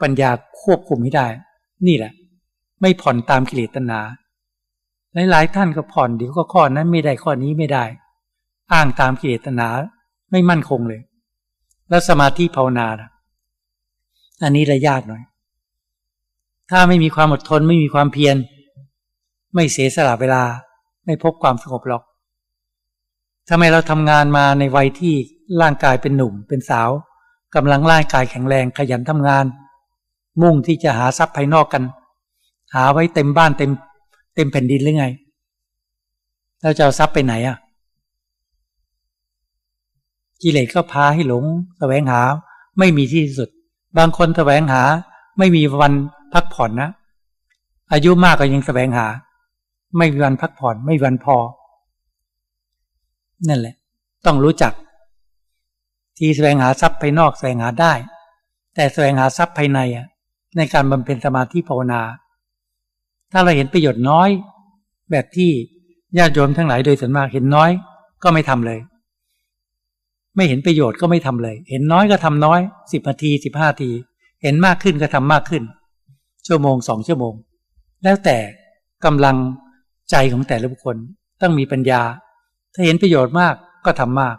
[0.01, 0.29] ปัญญา
[0.61, 1.27] ควบคุมให้ได้
[1.87, 2.11] นี่แหละ
[2.81, 4.01] ไม่ผ่อนตามกิเลสตัณหา
[5.29, 7.85] หลายๆท่านก็ผ่อนเดี๋ยวก็ข้อนั้นไม่ได้ข้อนี้ไม่ได้
[8.73, 9.69] อ้างตามกิเลสตัณหา
[10.31, 11.01] ไม่มั่นคงเลย
[11.89, 13.09] แล้วสมาธิภาวนานะ
[14.43, 15.23] อันนี้ระยากหน่อย
[16.71, 18.35] ถ้าไม่มีความอดทนไม่มีความเพียร
[19.55, 20.43] ไม่เสียสละเวลา
[21.05, 22.03] ไม่พบความสงบหรอก
[23.49, 25.15] ทำไมเราทำงานมาในวัยที่
[25.61, 26.89] ร่างกายเป็นหนุ่มเป็นสาว
[27.55, 29.45] กำลังร่างกายแข็งแรงขยันทำงาน
[30.41, 31.83] มุ่งที่จะหาทรัพย์ภายนอกกัน
[32.73, 33.71] หาไว้เต็มบ้านเต็ม
[34.35, 35.05] เต็มแผ่นดินหรือไง
[36.61, 37.57] เราจะเอาทรัพย์ไปไหนอะ
[40.41, 41.43] กิเลสก็พาให้หลง
[41.79, 42.21] แสวงหา
[42.79, 43.49] ไม่มีที่สุด
[43.97, 44.83] บางคนแสวงหา
[45.37, 45.93] ไม่มีวัน
[46.33, 46.89] พักผ่อนนะ
[47.93, 49.07] อายุมากก็ยังแสวงหา
[49.97, 51.37] ไม่มีวันพักผ่อน ไม่มีวันพอ
[53.47, 53.75] นั่นแหละ
[54.25, 54.73] ต้องรู้จัก
[56.17, 57.93] ที่แสวงหาทรัพย์ภายนอกแสวงหาได้
[58.75, 60.07] แต่แสวงหาทรัพย์ภายในอะ
[60.57, 62.01] ในการบำเพ็ญสมาธิภาวนา
[63.31, 64.29] ถ้าเราเห็นประโยชน์น้อย
[65.11, 65.51] แบบที่
[66.17, 67.71] ญาติโยมทั้งหลายโดยส่วนมากเห็นน้อย
[68.23, 68.79] ก็ไม่ทำเลย
[70.35, 72.59] ไม่เห็นประโยชน์ก็ไม่ทำเลย เห็นน้อยก็ทำน้อย
[72.91, 73.89] สิบนาทีสิบห้าที
[74.43, 75.63] เห็นมากขึ้นก็ทำมากขึ้น
[76.47, 77.33] ชั่วโมงสองชั่วโมง
[78.03, 78.37] แล้วแต่
[79.05, 79.37] กำลัง
[80.11, 80.97] ใจของแต่ละบุคคล
[81.41, 82.01] ต้องมีปัญญา
[82.73, 83.55] ถ้าเห็นประโยชน์มาก
[83.85, 84.35] ก็ทำมาก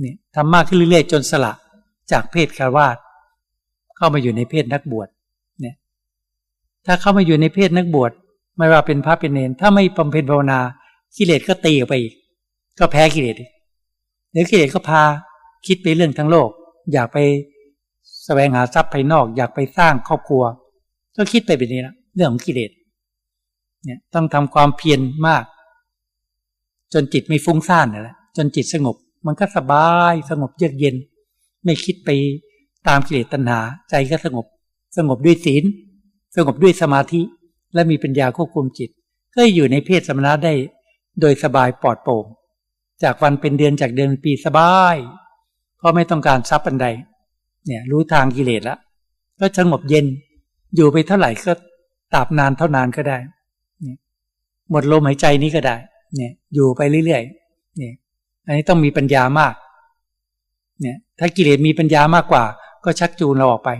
[0.00, 1.52] เนี่ยทำมากขึ้นเรื่อยๆจนสละ
[2.12, 2.96] จากเพศคารวาส
[3.96, 5.08] เข้ามาอยู่ในเพศนักบวช
[5.60, 5.74] เนี่ย
[6.86, 8.12] ถ้าเข้ามาอยู่ในเพศนักบวช
[8.56, 10.60] ไม่ว่าเป็นพระเป็นเนรถ้าไม่บำเพ็ญภาวนา
[11.16, 12.14] กิเลสก็ตีออกไปอีก
[12.78, 13.36] ก็แพ้กิเลส
[14.34, 15.02] เดี๋ยวกิเลสก็พา
[15.66, 16.48] คิดไปเรื่องทั้งโลก
[16.92, 20.42] อยากไปสแสวงหาทรัพย์ภายนอก อยากไปสร้างครอบครัว
[21.16, 22.70] ก็คิดไปแบบนี้นะเรื่องของกิเลส
[23.84, 25.44] เนี่ยต้องทำความเพียรมาก
[26.92, 30.96] จนจิตไม่ฟุ้งซ่านนั่แหละจนจิตสงบ มันก็สบายสงบเยือกเย็น
[31.64, 32.10] ไม่คิดไป
[32.88, 33.60] ตามกิเลสตัณหา
[33.90, 34.46] ใจก็สงบ
[34.96, 35.64] สงบด้วยศีล
[36.36, 37.20] สงบด้วยสมาธิ
[37.74, 38.90] และมีปัญญาควบคุมจิต
[39.34, 40.52] ก็อยู่ในเพศสมณะได้
[41.20, 42.24] โดยสบายปลอดโปร่ง
[43.02, 44.96] จากวันเป็นเดือนจากเดือนปีสบาย
[45.76, 46.86] เพราะไม่ต้องการทรัพย์อันใด
[47.66, 48.78] เนี่ย รู้ทางกิเลสแล้ว
[49.40, 50.06] ก็สงบเย็น
[50.74, 51.52] อยู่ไปเท่าไหร่ก็
[52.12, 53.18] ตราบนานเท่านานก็ได้
[53.82, 53.96] เนี่ย
[54.70, 55.76] หมดลมหายใจนี้ก็ได้
[56.16, 57.94] เนี่ย อยู่ไปเรื่อยๆเนี่ย
[58.46, 59.54] อันนี้ต้องมีปัญญามาก
[60.80, 62.44] เนี่ย ถ้ากิเลสมีปัญญามากกว่า
[62.84, 63.70] ก็ชักจูนเราออกไป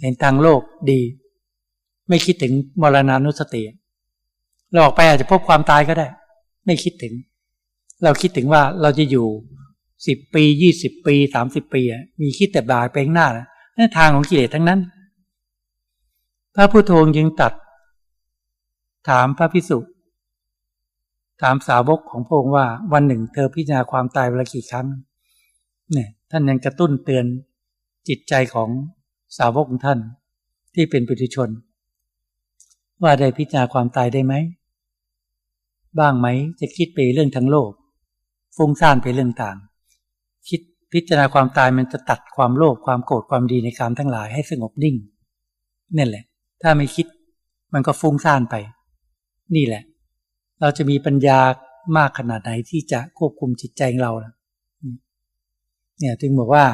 [0.00, 0.60] เห็นทางโลก
[0.90, 1.00] ดี
[2.08, 2.52] ไม่คิดถึง
[2.82, 3.62] มรณานุสติ
[4.70, 6.06] เราออกไปอาจจะพบความตายก็ได้
[6.66, 7.14] ไม่คิดถึง
[8.02, 9.26] เราคิดถึงว่าเราจะอยู่
[10.06, 11.82] สิบปียี่สิบปีสามสิบปี
[12.20, 13.28] มีคิดแต่บายไปข้างหน้า
[13.78, 14.80] นั่นทางของกิเลสทั้งนั้น
[16.54, 17.52] พระพุทโธยังตัด
[19.08, 19.78] ถามพระพิสุ
[21.42, 24.86] ถามสาวกของพระองค์ว่าวันหนึ่งเธอพิจารณาความตายเวลากี่ครั้ง
[25.92, 27.24] เนี่ย ท่านยังกระตุ้นเตือน
[28.08, 28.68] จิตใจของ
[29.38, 29.98] สาวกของท่าน
[30.74, 31.48] ที่เป็นปุถุชน
[33.02, 34.34] ว่าได้พิจารณาความตายได้ไหม
[35.98, 36.26] บ้างไหม
[36.60, 37.70] จะคิดไปเรื่องทั้งโลก
[38.62, 39.56] ฟุ้งซ่านไปเรื่องต่าง
[40.48, 40.60] คิด
[40.92, 44.96] พิจารณาความตายมันจะตัดความโลภความโกรธความดีในกามทั้งหลายให้สงบนิ่ง
[45.96, 46.24] นี่แหละ
[46.62, 47.06] ถ้าไม่คิด
[47.74, 48.54] มันก็ฟุ้งซ่านไป
[49.54, 49.82] นี่แหละ
[50.60, 51.38] เราจะมีปัญญา
[51.96, 54.12] มากขนาดไหนที่จะควบคุมจิตใจของเรา
[55.98, 56.64] เนี่ยถึงบอกว่า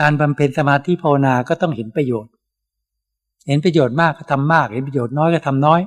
[0.00, 2.32] การบำเพ็ญสมาธิภาวนาก็ต้องเห็นประโยชน์
[3.46, 5.80] เห็นประโยชน์มากก็ทำมาก เห็นประโยชน์น้อยก็ทำน้อย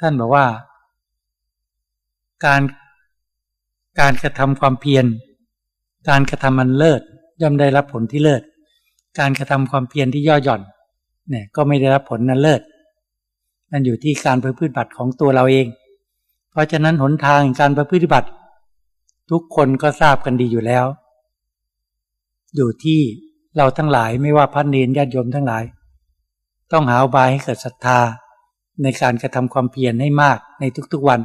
[0.00, 0.44] ท่านบอกว่า
[2.46, 2.62] การ
[4.00, 5.06] การกระทำความเพียร
[6.08, 7.02] การกระทำมันเลิศ
[7.42, 8.42] ย่อมได้รับผลที่เลิศ
[9.18, 10.62] การกระทำความเพียรที่ย่อหย่อน
[11.30, 12.62] เนี่ยก็ไม่ได้รับผลนั้นเลิศ
[13.70, 15.66] มันอยู่ที่การประพฤติบัติของตัวเราเอง
[16.50, 18.28] เพราะฉะนั้นหนทางการประพฤติบัติ
[19.30, 20.84] ทุกคนก็ทราบกันดีอยู่แล้ว
[22.54, 23.00] อยู่ที่
[23.56, 25.64] เราทั้งหลายไม่ว่าพระเนรญาติโยมทั้งหลาย
[26.72, 27.98] ต้องหาบายให้เกิดศรัทธา
[28.82, 31.20] ในการกระทำความเพียรให้มากในทุกๆวัน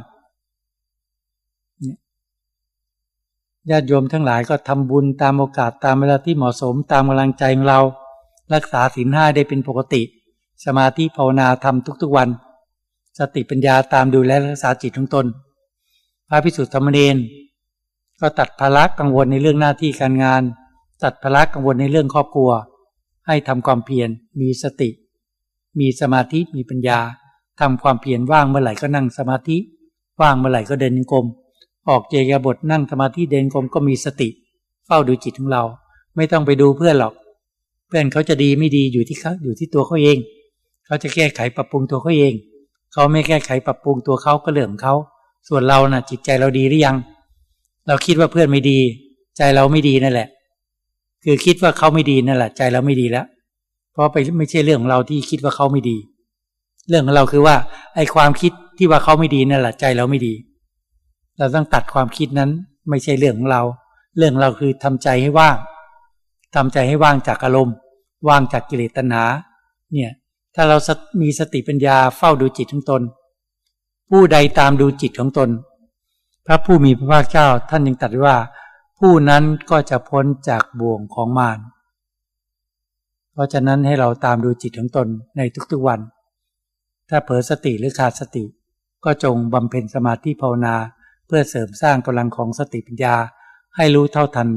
[3.70, 7.80] ญาติโยมทั้งหลายก็ทำบุญตามโอกาสตามเวลาที่เหมาะสมตามกำลังใจของเรา
[8.54, 10.02] รักษาศีลห้าได้เป็นปกติ
[10.64, 12.28] สมาธิภาวนาทำทุกๆวัน
[13.18, 15.26] สติปัญญาตามดูแลรักษาจิตของตน
[16.28, 17.16] พระพิสุทธิ์ธรรมเนน
[18.20, 20.42] ก็ตัดภาระกังวลในเรื่องหน้าที่การงาน
[21.04, 22.50] ตัดภาระกังวลในเรื่องครอบครัว
[23.26, 24.08] ให้ทำความเพียร
[24.40, 24.90] มีสติ
[25.78, 26.98] มีสมาธิมีปัญญา
[27.60, 29.56] ทำความเพียรว่างเมื่อไหร่ก็นั่งสมาธิ
[30.20, 31.26] ว่างเมื่อไหร่ก็เดินกรม
[31.88, 34.28] ออกเจยาบทนั่งสมาธิเดินกรมก็มีสติ
[34.86, 35.62] เฝ้าดูจิตของเรา
[36.16, 37.14] ไม่ต้องไปดูเพื่อนหรอก
[37.86, 40.18] เพื่อนเขาจะดีไม่ดีอยู่ที่เขาอยู่ที่ตัวเขาเอง
[40.86, 42.32] เขาจะแก้ไขปรับปรุงตัวเขาเอง
[42.92, 44.94] เขาไม่แก้ไขปรับปรุงตัวเขาก็เรื่องของเขา
[45.48, 46.96] ส่วนเรานะ่ะจิตใจเราดีหรือยัง
[47.86, 48.78] เราคิดว่าเพื่อนไม่ดี
[49.36, 50.28] ใจเราไม่ดีนั่นแหละ
[51.24, 53.26] คือคิดว่าเขาไม่ดีนั่นแหละ ใจเราไม่ดีแล้ว
[53.92, 55.96] เพราะไปไม่ใช่เรื่องของเราที่คิดว่าเขาไม่ดี
[56.88, 57.56] เรื่องของเราคือว่า
[57.94, 60.34] ไอ้ความคิดที่ว่าเขาไม่ดีนั่นแหละใจเราไม่ดี
[61.38, 62.50] เราต้องตัดความคิดนั้น
[62.88, 63.62] ไม่ใช่เรื่องของเรา
[64.18, 65.56] เรื่องเราคือทำใจให้ว่าง
[66.54, 67.76] ทำใจให้ว่างจากอารมณ์
[68.28, 69.24] ว่างจากกิเลสตัณหา
[69.92, 70.12] เนี่ย
[70.54, 70.76] ถ้าเรา
[71.20, 73.02] มีสติปัญญาเฝ้าดูจิตของตน
[74.10, 75.50] ผู้ใดตามดูจิตของตน
[76.46, 78.36] พระผู้มีพระภาคเจ้าท่านยังตรัสว่า
[78.98, 81.58] ผู้นั้นก็จะพ้นจากบ่วงของมาร
[83.32, 85.40] เพราะฉะนั้นให้เราตามดูจิตของตนใน
[85.72, 86.00] ทุกๆวัน
[87.08, 88.44] ถ้าเผลอสติหรือขาดสติ
[89.04, 90.74] ก็จงบำเพ็ญสมาธิภาวนา
[91.28, 93.14] เพื่อเสริมสร้างกำลังของสติปัญญา
[93.76, 94.48] ให้รู้เท่าทัน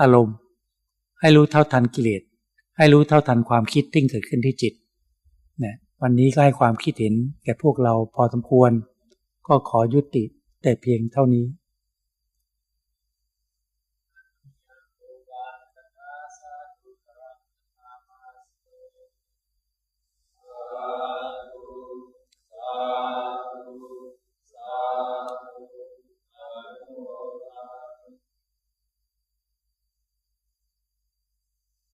[0.00, 0.36] อารมณ์
[1.20, 2.22] ให้รู้เท่าทันกิเลส
[2.76, 4.74] ให้รู้เท่าทันความคิดที่เกิดขึ้นที่จิต
[5.60, 8.70] เนี่ยวันนี้ก็ให้ความคิดเห็นแก่พวกเราพอสมควร
[9.46, 10.24] ก็ขอยุติ
[10.62, 11.44] แต่เพียงเท่านี้